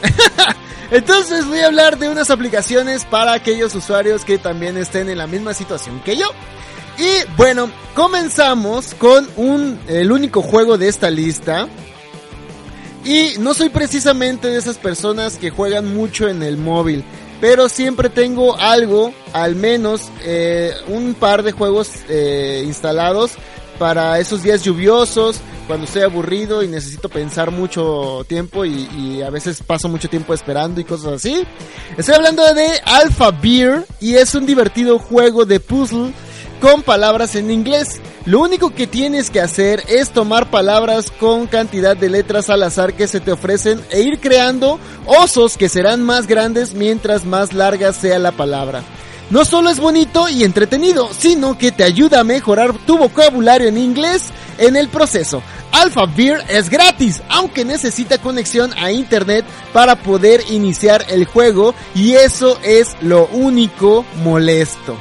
Entonces 0.91 1.47
voy 1.47 1.61
a 1.61 1.67
hablar 1.67 1.99
de 1.99 2.09
unas 2.09 2.31
aplicaciones 2.31 3.05
para 3.05 3.33
aquellos 3.33 3.75
usuarios 3.75 4.25
que 4.25 4.39
también 4.39 4.77
estén 4.77 5.09
en 5.09 5.19
la 5.19 5.27
misma 5.27 5.55
situación 5.55 6.01
que 6.01 6.17
yo. 6.17 6.27
Y 6.99 7.37
bueno, 7.37 7.71
comenzamos 7.95 8.95
con 8.95 9.29
un, 9.37 9.79
el 9.89 10.13
único 10.13 10.43
juego 10.43 10.79
de 10.79 10.89
esta 10.89 11.11
lista. 11.11 11.69
Y 13.05 13.35
no 13.39 13.53
soy 13.53 13.69
precisamente 13.69 14.49
de 14.49 14.59
esas 14.59 14.79
personas 14.79 15.37
que 15.37 15.51
juegan 15.51 15.95
mucho 15.95 16.29
en 16.29 16.43
el 16.43 16.57
móvil. 16.57 17.05
Pero 17.41 17.69
siempre 17.69 18.09
tengo 18.09 18.57
algo, 18.57 19.13
al 19.33 19.55
menos 19.55 20.11
eh, 20.23 20.73
un 20.89 21.15
par 21.15 21.43
de 21.43 21.53
juegos 21.53 21.91
eh, 22.09 22.63
instalados 22.65 23.33
para 23.79 24.19
esos 24.21 24.43
días 24.43 24.63
lluviosos, 24.63 25.41
cuando 25.67 25.87
estoy 25.87 26.03
aburrido 26.03 26.63
y 26.63 26.69
necesito 26.69 27.09
pensar 27.09 27.51
mucho 27.51 28.25
tiempo 28.29 28.65
y, 28.65 28.89
y 28.97 29.23
a 29.23 29.31
veces 29.31 29.63
paso 29.67 29.89
mucho 29.89 30.09
tiempo 30.09 30.33
esperando 30.33 30.81
y 30.81 30.85
cosas 30.85 31.15
así. 31.15 31.45
Estoy 31.97 32.15
hablando 32.15 32.43
de 32.55 32.67
Alpha 32.85 33.31
Beer 33.31 33.85
y 34.01 34.15
es 34.15 34.35
un 34.35 34.47
divertido 34.47 34.99
juego 34.99 35.45
de 35.45 35.61
puzzle 35.61 36.13
con 36.61 36.83
palabras 36.83 37.35
en 37.35 37.51
inglés. 37.51 38.01
Lo 38.25 38.41
único 38.41 38.71
que 38.71 38.87
tienes 38.87 39.31
que 39.31 39.41
hacer 39.41 39.83
es 39.89 40.11
tomar 40.11 40.51
palabras 40.51 41.11
con 41.11 41.47
cantidad 41.47 41.97
de 41.97 42.09
letras 42.09 42.49
al 42.51 42.63
azar 42.63 42.95
que 42.95 43.07
se 43.07 43.21
te 43.21 43.33
ofrecen 43.33 43.81
e 43.91 44.01
ir 44.01 44.19
creando 44.19 44.79
osos 45.07 45.57
que 45.57 45.69
serán 45.69 46.03
más 46.03 46.27
grandes 46.27 46.75
mientras 46.75 47.25
más 47.25 47.53
larga 47.53 47.93
sea 47.93 48.19
la 48.19 48.33
palabra. 48.33 48.83
No 49.31 49.45
solo 49.45 49.71
es 49.71 49.81
bonito 49.81 50.29
y 50.29 50.45
entretenido, 50.45 51.09
sino 51.17 51.57
que 51.57 51.73
te 51.73 51.83
ayuda 51.83 52.21
a 52.21 52.25
mejorar 52.25 52.75
tu 52.87 52.99
vocabulario 52.99 53.69
en 53.69 53.79
inglés 53.79 54.31
en 54.59 54.77
el 54.77 54.89
proceso. 54.89 55.43
Alpha 55.73 56.07
Beer 56.07 56.45
es 56.49 56.71
gratis, 56.71 57.23
aunque 57.29 57.65
necesita 57.65 58.19
conexión 58.19 58.73
a 58.79 58.93
internet 58.93 59.45
para 59.73 59.97
poder 59.97 60.43
iniciar 60.51 61.05
el 61.09 61.25
juego 61.25 61.75
y 61.95 62.13
eso 62.13 62.59
es 62.63 62.97
lo 63.01 63.27
único 63.33 64.05
molesto. 64.23 64.97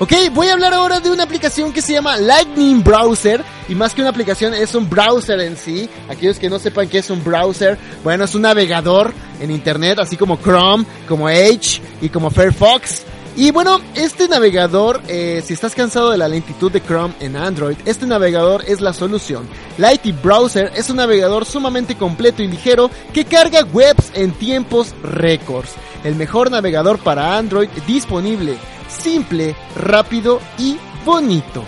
Ok, 0.00 0.12
voy 0.32 0.48
a 0.48 0.54
hablar 0.54 0.74
ahora 0.74 0.98
de 0.98 1.08
una 1.08 1.22
aplicación 1.22 1.72
que 1.72 1.80
se 1.80 1.92
llama 1.92 2.16
Lightning 2.16 2.82
Browser. 2.82 3.44
Y 3.68 3.76
más 3.76 3.94
que 3.94 4.00
una 4.00 4.10
aplicación, 4.10 4.52
es 4.52 4.74
un 4.74 4.90
browser 4.90 5.38
en 5.40 5.56
sí. 5.56 5.88
Aquellos 6.08 6.40
que 6.40 6.50
no 6.50 6.58
sepan 6.58 6.88
qué 6.88 6.98
es 6.98 7.10
un 7.10 7.22
browser, 7.22 7.78
bueno, 8.02 8.24
es 8.24 8.34
un 8.34 8.42
navegador 8.42 9.14
en 9.40 9.52
internet, 9.52 10.00
así 10.00 10.16
como 10.16 10.36
Chrome, 10.36 10.84
como 11.06 11.28
Edge 11.28 11.80
y 12.00 12.08
como 12.08 12.28
Firefox. 12.28 13.02
Y 13.36 13.50
bueno, 13.50 13.80
este 13.94 14.28
navegador, 14.28 15.00
eh, 15.08 15.42
si 15.44 15.54
estás 15.54 15.74
cansado 15.74 16.10
de 16.10 16.18
la 16.18 16.28
lentitud 16.28 16.70
de 16.70 16.80
Chrome 16.80 17.14
en 17.18 17.36
Android, 17.36 17.76
este 17.84 18.06
navegador 18.06 18.64
es 18.66 18.80
la 18.80 18.92
solución. 18.92 19.48
Lightning 19.76 20.16
Browser 20.22 20.70
es 20.76 20.88
un 20.88 20.96
navegador 20.96 21.44
sumamente 21.44 21.96
completo 21.96 22.42
y 22.42 22.46
ligero 22.46 22.90
que 23.12 23.24
carga 23.24 23.64
webs 23.72 24.12
en 24.14 24.30
tiempos 24.32 24.94
récords. 25.02 25.72
El 26.04 26.14
mejor 26.14 26.50
navegador 26.50 26.98
para 26.98 27.36
Android 27.36 27.68
disponible 27.86 28.56
simple, 28.88 29.54
rápido 29.76 30.40
y 30.58 30.76
bonito. 31.04 31.64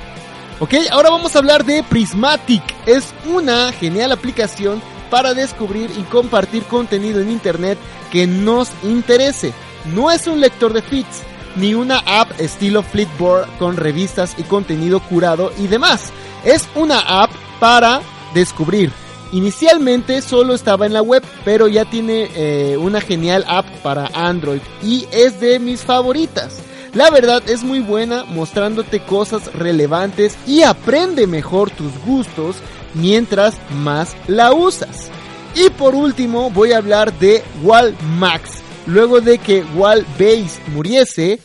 Ok, 0.60 0.74
ahora 0.90 1.10
vamos 1.10 1.34
a 1.34 1.38
hablar 1.38 1.64
de 1.64 1.82
Prismatic. 1.82 2.62
Es 2.86 3.12
una 3.26 3.72
genial 3.72 4.12
aplicación 4.12 4.80
para 5.10 5.34
descubrir 5.34 5.90
y 5.98 6.02
compartir 6.04 6.62
contenido 6.64 7.20
en 7.20 7.30
internet 7.30 7.78
que 8.10 8.26
nos 8.26 8.70
interese. 8.82 9.52
No 9.94 10.10
es 10.10 10.26
un 10.26 10.40
lector 10.40 10.72
de 10.72 10.82
feeds, 10.82 11.22
ni 11.56 11.74
una 11.74 11.98
app 12.06 12.38
estilo 12.38 12.82
Flipboard 12.82 13.48
con 13.58 13.76
revistas 13.76 14.34
y 14.38 14.42
contenido 14.44 15.00
curado 15.00 15.52
y 15.58 15.66
demás. 15.66 16.12
Es 16.44 16.68
una 16.74 17.00
app 17.00 17.30
para 17.58 18.00
descubrir. 18.34 18.92
Inicialmente 19.32 20.22
solo 20.22 20.54
estaba 20.54 20.86
en 20.86 20.92
la 20.92 21.02
web, 21.02 21.22
pero 21.44 21.66
ya 21.66 21.84
tiene 21.84 22.30
eh, 22.34 22.76
una 22.76 23.00
genial 23.00 23.44
app 23.48 23.66
para 23.82 24.06
Android 24.14 24.60
y 24.82 25.06
es 25.10 25.40
de 25.40 25.58
mis 25.58 25.80
favoritas. 25.80 26.58
La 26.94 27.10
verdad 27.10 27.42
es 27.46 27.62
muy 27.62 27.80
buena 27.80 28.24
mostrándote 28.24 29.00
cosas 29.00 29.52
relevantes 29.52 30.36
y 30.46 30.62
aprende 30.62 31.26
mejor 31.26 31.70
tus 31.70 31.92
gustos 32.06 32.56
mientras 32.94 33.56
más 33.70 34.16
la 34.28 34.52
usas. 34.54 35.10
Y 35.54 35.70
por 35.70 35.94
último 35.94 36.50
voy 36.50 36.72
a 36.72 36.78
hablar 36.78 37.12
de 37.18 37.42
Wallmax. 37.62 38.65
Luego 38.86 39.20
de 39.20 39.38
que 39.38 39.62
Wallbase 39.74 40.60
muriese, 40.68 41.40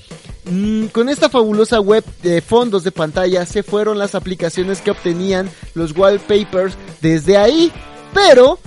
mm, 0.46 0.86
con 0.88 1.10
esta 1.10 1.30
fabulosa 1.30 1.80
web 1.80 2.04
de 2.22 2.42
fondos 2.42 2.84
de 2.84 2.92
pantalla 2.92 3.46
se 3.46 3.64
fueron 3.64 3.98
las 3.98 4.16
aplicaciones 4.16 4.82
que 4.82 4.92
obtenían 4.92 5.50
los 5.74 5.96
wallpapers 5.96 6.76
desde 7.02 7.38
ahí. 7.38 7.72
Pero 8.14 8.60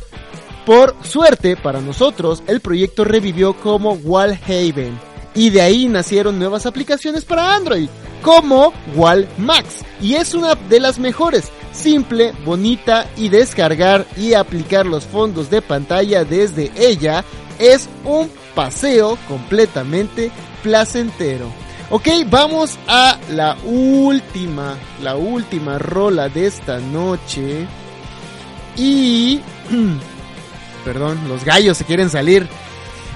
por 0.67 0.97
suerte 1.03 1.57
para 1.57 1.81
nosotros, 1.81 2.43
el 2.47 2.61
proyecto 2.61 3.05
revivió 3.05 3.55
como 3.55 3.93
Wallhaven. 3.93 4.99
Y 5.35 5.51
de 5.51 5.61
ahí 5.61 5.89
nacieron 5.89 6.39
nuevas 6.39 6.65
aplicaciones 6.65 7.25
para 7.25 7.55
Android, 7.55 7.89
como 8.23 8.73
Wallmax, 8.95 9.85
y 10.01 10.15
es 10.15 10.33
una 10.33 10.55
de 10.55 10.81
las 10.81 10.99
mejores, 10.99 11.51
simple, 11.73 12.33
bonita 12.45 13.11
y 13.17 13.29
descargar 13.29 14.07
y 14.17 14.35
aplicar 14.35 14.87
los 14.87 15.05
fondos 15.05 15.51
de 15.51 15.61
pantalla 15.61 16.25
desde 16.25 16.71
ella 16.77 17.25
es 17.59 17.89
un 18.05 18.31
paseo 18.55 19.19
completamente 19.29 20.31
placentero. 20.63 21.51
Ok, 21.91 22.09
vamos 22.29 22.79
a 22.89 23.19
la 23.31 23.57
última, 23.65 24.77
la 25.03 25.17
última 25.17 25.79
rola 25.79 26.29
de 26.29 26.47
esta 26.47 26.79
noche. 26.79 27.67
Y... 28.77 29.41
Perdón, 30.85 31.19
los 31.29 31.45
gallos 31.45 31.79
se 31.79 31.85
quieren 31.85 32.11
salir. 32.11 32.49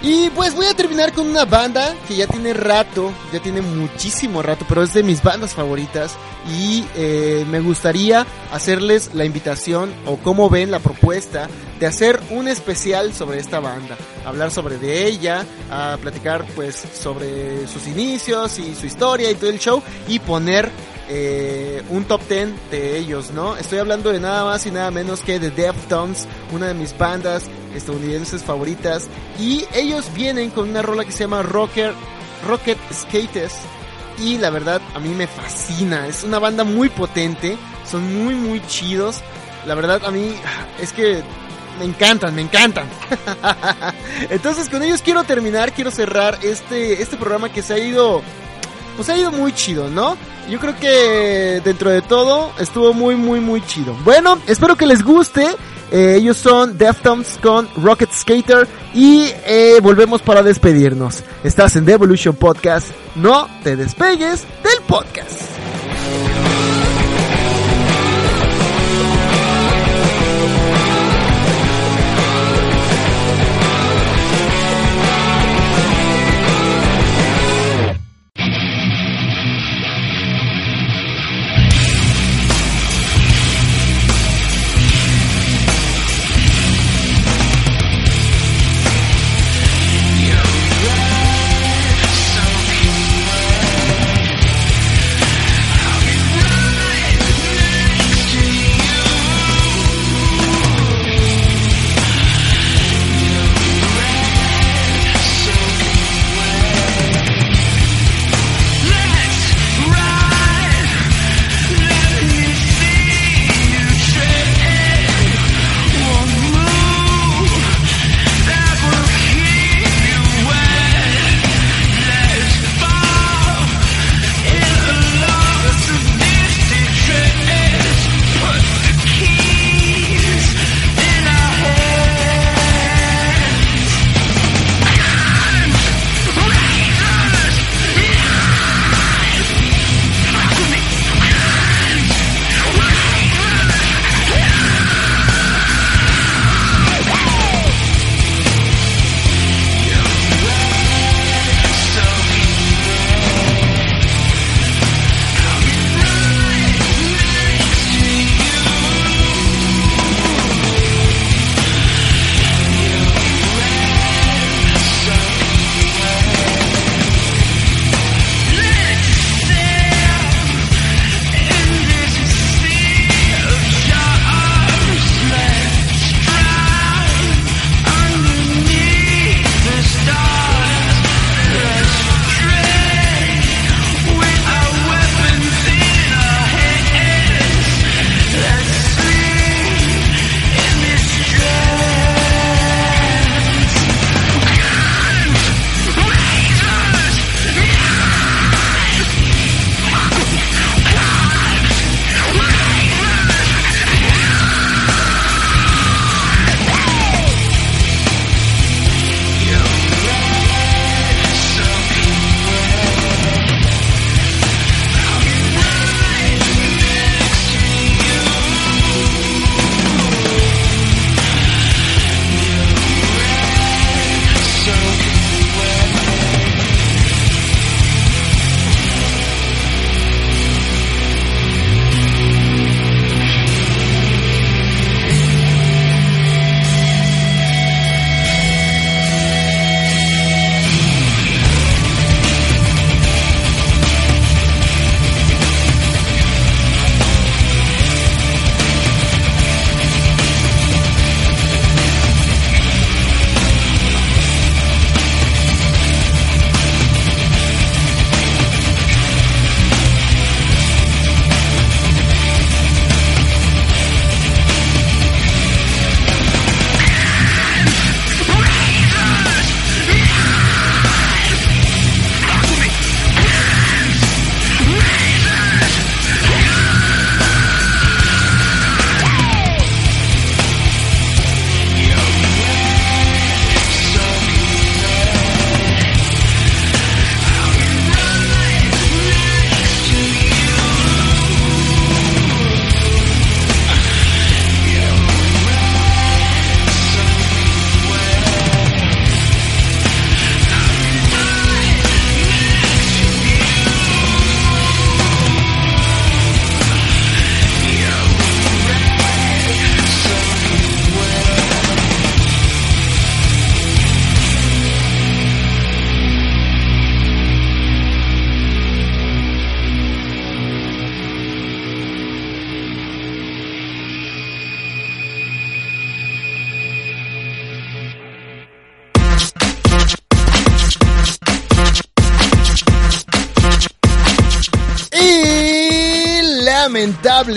Y 0.01 0.31
pues 0.31 0.55
voy 0.55 0.67
a 0.67 0.75
terminar 0.75 1.13
con 1.13 1.29
una 1.29 1.45
banda 1.45 1.95
que 2.07 2.15
ya 2.15 2.29
tiene 2.29 2.55
rato, 2.55 3.13
ya 3.33 3.41
tiene 3.41 3.63
muchísimo 3.63 4.43
rato, 4.43 4.65
pero 4.69 4.85
es 4.85 4.95
de 4.95 5.03
mis 5.03 5.23
bandas 5.23 5.55
favoritas. 5.55 6.17
Y 6.49 6.85
eh, 6.95 7.45
me 7.51 7.61
gustaría 7.61 8.25
hacerles 8.53 9.13
la 9.15 9.25
invitación 9.25 9.93
o 10.07 10.17
cómo 10.17 10.49
ven 10.49 10.71
la 10.71 10.79
propuesta 10.79 11.49
de 11.81 11.87
hacer 11.87 12.21
un 12.31 12.47
especial 12.47 13.13
sobre 13.13 13.41
esta 13.41 13.59
banda. 13.59 13.97
Hablar 14.25 14.53
sobre 14.53 14.79
de 14.79 15.07
ella, 15.07 15.45
a 15.71 15.97
platicar 16.01 16.45
pues 16.55 16.81
sobre 16.95 17.67
sus 17.67 17.89
inicios 17.89 18.59
y 18.61 18.77
su 18.77 18.87
historia 18.87 19.31
y 19.31 19.35
todo 19.35 19.51
el 19.51 19.59
show. 19.59 19.83
Y 20.07 20.21
poner 20.21 20.71
eh, 21.09 21.83
un 21.89 22.05
top 22.05 22.21
10 22.29 22.71
de 22.71 22.99
ellos, 22.99 23.31
¿no? 23.31 23.57
Estoy 23.57 23.79
hablando 23.79 24.13
de 24.13 24.21
nada 24.21 24.45
más 24.45 24.67
y 24.67 24.71
nada 24.71 24.91
menos 24.91 25.21
que 25.21 25.39
de 25.39 25.51
Deftones, 25.51 26.27
una 26.53 26.69
de 26.69 26.75
mis 26.75 26.97
bandas 26.97 27.45
estadounidenses 27.75 28.43
favoritas. 28.43 29.09
Y 29.39 29.65
ellos 29.75 30.13
vienen 30.15 30.51
con 30.51 30.69
una 30.69 30.83
rola 30.83 31.05
que 31.05 31.13
se 31.13 31.21
llama 31.21 31.43
Rocker, 31.43 31.95
Rocket 32.47 32.79
Skaters. 32.93 33.55
Y 34.19 34.39
la 34.39 34.51
verdad, 34.51 34.83
a 34.95 34.99
mí 34.99 35.11
me 35.11 35.27
fascina. 35.27 36.07
Es 36.07 36.25
una 36.25 36.39
banda 36.39 36.65
muy 36.65 36.89
potente. 36.89 37.57
Son 37.91 38.25
muy, 38.25 38.35
muy 38.35 38.61
chidos. 38.67 39.21
La 39.67 39.75
verdad, 39.75 40.03
a 40.05 40.11
mí 40.11 40.35
es 40.81 40.93
que 40.93 41.23
me 41.79 41.85
encantan, 41.85 42.35
me 42.35 42.43
encantan. 42.43 42.89
Entonces, 44.31 44.69
con 44.69 44.83
ellos 44.83 45.01
quiero 45.03 45.25
terminar, 45.25 45.73
quiero 45.73 45.91
cerrar 45.91 46.39
este, 46.43 47.01
este 47.01 47.17
programa 47.17 47.51
que 47.51 47.63
se 47.63 47.75
ha 47.75 47.79
ido 47.79 48.23
pues 48.99 49.09
ha 49.11 49.17
ido 49.17 49.31
muy 49.31 49.53
chido, 49.53 49.89
¿no? 49.89 50.17
Yo 50.49 50.59
creo 50.59 50.75
que 50.77 51.61
dentro 51.63 51.91
de 51.91 52.01
todo 52.01 52.53
estuvo 52.59 52.95
muy, 52.95 53.17
muy, 53.17 53.41
muy 53.41 53.61
chido. 53.67 53.95
Bueno, 54.05 54.39
espero 54.47 54.77
que 54.77 54.87
les 54.87 55.03
guste. 55.03 55.47
Eh, 55.91 56.17
ellos 56.17 56.37
son 56.37 56.77
Deftones 56.77 57.39
con 57.43 57.69
Rocket 57.77 58.11
Skater 58.13 58.69
y 58.95 59.31
eh, 59.47 59.79
volvemos 59.83 60.21
para 60.23 60.43
despedirnos. 60.43 61.23
Estás 61.45 61.77
en 61.77 61.85
The 61.87 61.93
Evolution 61.93 62.35
Podcast. 62.37 62.89
No 63.15 63.49
te 63.63 63.77
despegues 63.77 64.47
del 64.63 64.83
podcast. 64.87 65.58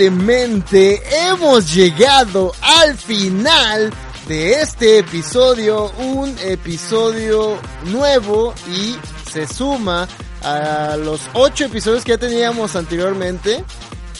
Hemos 0.06 1.72
llegado 1.72 2.52
al 2.60 2.96
final 2.96 3.92
de 4.26 4.60
este 4.60 4.98
episodio, 4.98 5.92
un 5.98 6.36
episodio 6.44 7.58
nuevo 7.84 8.52
y 8.68 8.96
se 9.30 9.46
suma 9.46 10.08
a 10.42 10.96
los 10.96 11.20
ocho 11.34 11.66
episodios 11.66 12.04
que 12.04 12.12
ya 12.12 12.18
teníamos 12.18 12.74
anteriormente. 12.74 13.64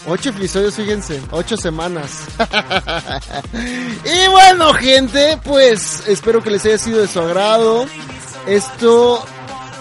Ocho 0.06 0.30
episodios, 0.30 0.74
fíjense, 0.74 1.20
ocho 1.30 1.56
semanas. 1.56 2.26
y 3.52 4.28
bueno, 4.30 4.74
gente, 4.74 5.38
pues 5.42 6.04
espero 6.06 6.42
que 6.42 6.50
les 6.50 6.64
haya 6.64 6.78
sido 6.78 7.00
de 7.00 7.08
su 7.08 7.20
agrado. 7.20 7.86
Esto 8.46 9.24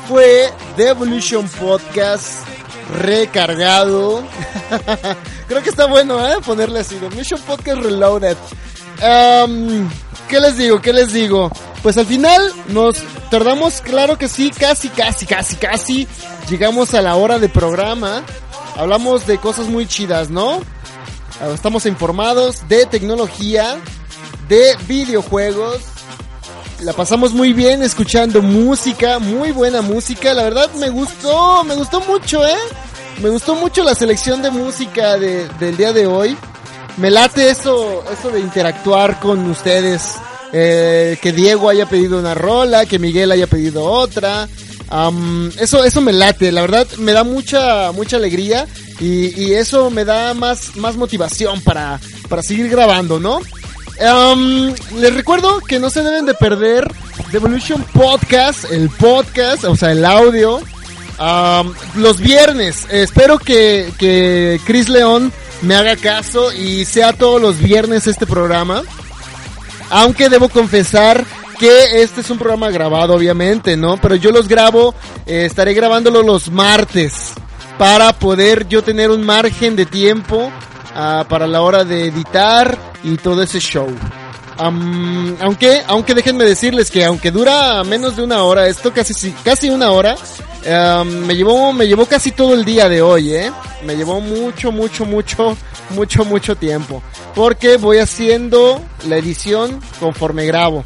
fue 0.07 0.51
The 0.77 0.89
Evolution 0.89 1.47
Podcast 1.49 2.45
recargado. 3.01 4.23
Creo 5.51 5.61
que 5.61 5.69
está 5.69 5.85
bueno, 5.85 6.25
¿eh? 6.25 6.37
Ponerle 6.45 6.79
así, 6.79 6.95
The 6.95 7.07
Evolution 7.07 7.41
Podcast 7.41 7.81
Reloaded. 7.81 8.37
¿Qué 10.29 10.39
les 10.39 10.57
digo? 10.57 10.79
¿Qué 10.79 10.93
les 10.93 11.11
digo? 11.11 11.51
Pues 11.83 11.97
al 11.97 12.05
final 12.05 12.53
nos 12.69 13.03
tardamos, 13.29 13.81
claro 13.81 14.17
que 14.17 14.29
sí, 14.29 14.49
casi, 14.49 14.87
casi, 14.87 15.25
casi, 15.25 15.57
casi. 15.57 16.07
Llegamos 16.49 16.93
a 16.93 17.01
la 17.01 17.17
hora 17.17 17.37
de 17.37 17.49
programa. 17.49 18.23
Hablamos 18.77 19.27
de 19.27 19.39
cosas 19.39 19.67
muy 19.67 19.87
chidas, 19.87 20.29
¿no? 20.29 20.61
Estamos 21.53 21.85
informados 21.85 22.65
de 22.69 22.85
tecnología, 22.85 23.75
de 24.47 24.77
videojuegos. 24.87 25.81
La 26.79 26.93
pasamos 26.93 27.33
muy 27.33 27.51
bien 27.51 27.83
escuchando 27.83 28.41
música, 28.41 29.19
muy 29.19 29.51
buena 29.51 29.81
música. 29.81 30.33
La 30.33 30.43
verdad 30.43 30.71
me 30.75 30.87
gustó, 30.87 31.65
me 31.65 31.75
gustó 31.75 31.99
mucho, 31.99 32.41
¿eh? 32.47 32.55
Me 33.21 33.29
gustó 33.29 33.55
mucho 33.55 33.83
la 33.83 33.93
selección 33.95 34.41
de 34.41 34.51
música 34.51 35.17
de- 35.17 35.47
del 35.59 35.77
día 35.77 35.93
de 35.93 36.07
hoy. 36.07 36.35
Me 36.97 37.09
late 37.11 37.49
eso, 37.49 38.03
eso 38.11 38.29
de 38.29 38.39
interactuar 38.39 39.19
con 39.19 39.49
ustedes. 39.49 40.15
Eh, 40.53 41.17
que 41.21 41.31
Diego 41.31 41.69
haya 41.69 41.85
pedido 41.85 42.19
una 42.19 42.33
rola, 42.33 42.85
que 42.85 42.99
Miguel 42.99 43.31
haya 43.31 43.47
pedido 43.47 43.83
otra. 43.85 44.47
Eso, 45.57 45.85
eso 45.85 46.01
me 46.01 46.11
late, 46.11 46.51
la 46.51 46.59
verdad 46.61 46.85
me 46.97 47.13
da 47.13 47.23
mucha, 47.23 47.93
mucha 47.93 48.17
alegría 48.17 48.67
y, 48.99 49.41
y 49.41 49.53
eso 49.53 49.89
me 49.89 50.03
da 50.03 50.33
más, 50.33 50.75
más 50.75 50.97
motivación 50.97 51.61
para, 51.61 51.97
para 52.27 52.43
seguir 52.43 52.67
grabando, 52.69 53.17
¿no? 53.17 53.39
Les 54.97 55.13
recuerdo 55.13 55.59
que 55.61 55.79
no 55.79 55.89
se 55.89 56.01
deben 56.03 56.25
de 56.25 56.33
perder 56.33 56.85
Devolution 57.31 57.83
Podcast, 57.93 58.65
el 58.71 58.89
podcast, 58.89 59.63
o 59.63 59.75
sea, 59.77 59.91
el 59.93 60.03
audio, 60.03 60.59
am, 61.21 61.73
los 61.95 62.19
viernes. 62.19 62.87
Espero 62.89 63.37
que, 63.37 63.93
que 63.97 64.59
Chris 64.65 64.89
León 64.89 65.31
me 65.61 65.75
haga 65.75 65.95
caso 65.95 66.51
y 66.51 66.85
sea 66.85 67.13
todos 67.13 67.41
los 67.41 67.59
viernes 67.59 68.07
este 68.07 68.25
programa. 68.25 68.81
Aunque 69.89 70.29
debo 70.29 70.49
confesar 70.49 71.25
que 71.59 72.01
este 72.01 72.21
es 72.21 72.29
un 72.31 72.39
programa 72.39 72.71
grabado, 72.71 73.13
obviamente, 73.13 73.77
¿no? 73.77 73.97
Pero 73.97 74.15
yo 74.15 74.31
los 74.31 74.47
grabo, 74.47 74.95
eh, 75.27 75.45
estaré 75.45 75.73
grabándolo 75.75 76.23
los 76.23 76.49
martes 76.49 77.33
para 77.77 78.13
poder 78.13 78.67
yo 78.67 78.83
tener 78.83 79.11
un 79.11 79.23
margen 79.23 79.75
de 79.75 79.85
tiempo 79.85 80.51
ah, 80.95 81.25
para 81.29 81.45
la 81.45 81.61
hora 81.61 81.83
de 81.83 82.07
editar 82.07 82.77
y 83.03 83.17
todo 83.17 83.43
ese 83.43 83.59
show. 83.59 83.87
Aunque, 84.57 85.81
aunque 85.87 86.13
déjenme 86.13 86.45
decirles 86.45 86.91
que 86.91 87.03
aunque 87.03 87.31
dura 87.31 87.83
menos 87.83 88.15
de 88.15 88.23
una 88.23 88.43
hora, 88.43 88.67
esto 88.67 88.93
casi, 88.93 89.31
casi 89.43 89.69
una 89.69 89.91
hora, 89.91 90.15
am, 90.69 91.25
me 91.25 91.35
llevó, 91.35 91.73
me 91.73 91.87
llevó 91.87 92.05
casi 92.05 92.31
todo 92.31 92.53
el 92.53 92.65
día 92.65 92.89
de 92.89 93.01
hoy, 93.01 93.33
eh. 93.33 93.51
Me 93.83 93.95
llevó 93.95 94.19
mucho, 94.19 94.71
mucho, 94.71 95.05
mucho, 95.05 95.57
mucho, 95.89 96.25
mucho 96.25 96.55
tiempo. 96.55 97.01
Porque 97.35 97.77
voy 97.77 97.97
haciendo 97.97 98.81
la 99.07 99.17
edición 99.17 99.79
conforme 99.99 100.45
grabo. 100.45 100.83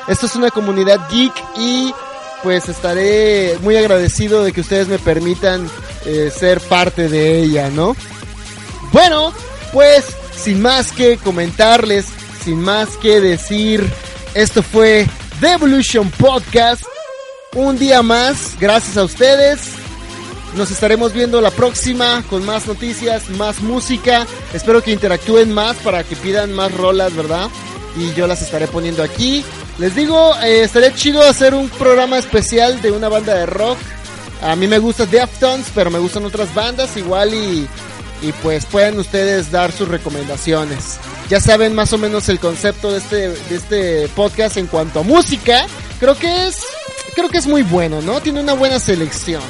Esto 0.07 0.25
es 0.25 0.35
una 0.35 0.49
comunidad 0.49 1.07
geek 1.11 1.33
y 1.55 1.93
pues 2.41 2.67
estaré 2.67 3.57
muy 3.61 3.77
agradecido 3.77 4.43
de 4.43 4.51
que 4.51 4.61
ustedes 4.61 4.87
me 4.87 4.97
permitan 4.97 5.69
eh, 6.05 6.31
ser 6.35 6.59
parte 6.61 7.07
de 7.07 7.43
ella, 7.43 7.69
¿no? 7.69 7.95
Bueno, 8.91 9.31
pues 9.71 10.17
sin 10.35 10.61
más 10.61 10.91
que 10.91 11.17
comentarles, 11.17 12.05
sin 12.43 12.59
más 12.59 12.89
que 12.97 13.21
decir, 13.21 13.89
esto 14.33 14.63
fue 14.63 15.07
The 15.39 15.53
Evolution 15.53 16.09
Podcast. 16.11 16.83
Un 17.55 17.77
día 17.77 18.01
más, 18.01 18.55
gracias 18.59 18.97
a 18.97 19.03
ustedes. 19.03 19.59
Nos 20.55 20.71
estaremos 20.71 21.13
viendo 21.13 21.41
la 21.41 21.51
próxima 21.51 22.23
con 22.29 22.45
más 22.45 22.67
noticias, 22.67 23.29
más 23.31 23.61
música. 23.61 24.27
Espero 24.53 24.83
que 24.83 24.91
interactúen 24.91 25.51
más 25.53 25.77
para 25.77 26.03
que 26.03 26.15
pidan 26.15 26.53
más 26.53 26.71
rolas, 26.71 27.15
¿verdad? 27.15 27.49
Y 27.97 28.13
yo 28.13 28.27
las 28.27 28.41
estaré 28.41 28.67
poniendo 28.67 29.03
aquí. 29.03 29.43
Les 29.79 29.95
digo, 29.95 30.35
eh, 30.43 30.63
estaría 30.63 30.93
chido 30.93 31.21
hacer 31.21 31.53
un 31.53 31.69
programa 31.69 32.17
especial 32.17 32.81
de 32.81 32.91
una 32.91 33.09
banda 33.09 33.33
de 33.35 33.45
rock. 33.45 33.77
A 34.41 34.55
mí 34.55 34.67
me 34.67 34.77
gusta 34.77 35.05
Deftones, 35.05 35.67
pero 35.73 35.89
me 35.89 35.99
gustan 35.99 36.25
otras 36.25 36.53
bandas 36.53 36.95
igual 36.97 37.33
y, 37.33 37.67
y 38.23 38.31
pues 38.31 38.65
pueden 38.65 38.97
ustedes 38.99 39.51
dar 39.51 39.71
sus 39.71 39.87
recomendaciones. 39.87 40.97
Ya 41.29 41.39
saben 41.39 41.75
más 41.75 41.93
o 41.93 41.97
menos 41.97 42.29
el 42.29 42.39
concepto 42.39 42.91
de 42.91 42.97
este, 42.97 43.29
de 43.29 43.55
este 43.55 44.07
podcast 44.15 44.57
en 44.57 44.67
cuanto 44.67 45.01
a 45.01 45.03
música. 45.03 45.65
Creo 45.99 46.17
que 46.17 46.47
es, 46.47 46.63
creo 47.15 47.29
que 47.29 47.37
es 47.37 47.47
muy 47.47 47.61
bueno, 47.63 48.01
¿no? 48.01 48.21
Tiene 48.21 48.39
una 48.39 48.53
buena 48.53 48.79
selección, 48.79 49.43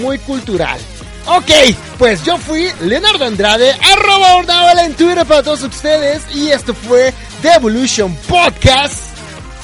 muy 0.00 0.18
cultural. 0.18 0.78
Ok, 1.26 1.50
pues 1.98 2.24
yo 2.24 2.36
fui 2.38 2.68
Leonardo 2.80 3.24
Andrade, 3.24 3.72
arroba 3.92 4.36
Ornaola 4.36 4.84
en 4.84 4.94
Twitter 4.94 5.24
para 5.24 5.42
todos 5.42 5.62
ustedes 5.62 6.22
y 6.34 6.50
esto 6.50 6.74
fue 6.74 7.14
The 7.42 7.54
Evolution 7.54 8.14
Podcast. 8.28 9.16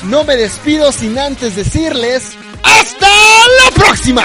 no 0.04 0.22
me 0.22 0.36
despido 0.36 0.92
sin 0.92 1.18
antes 1.18 1.56
decirles 1.56 2.36
¡Hasta 2.62 3.08
la 3.08 3.70
próxima! 3.74 4.24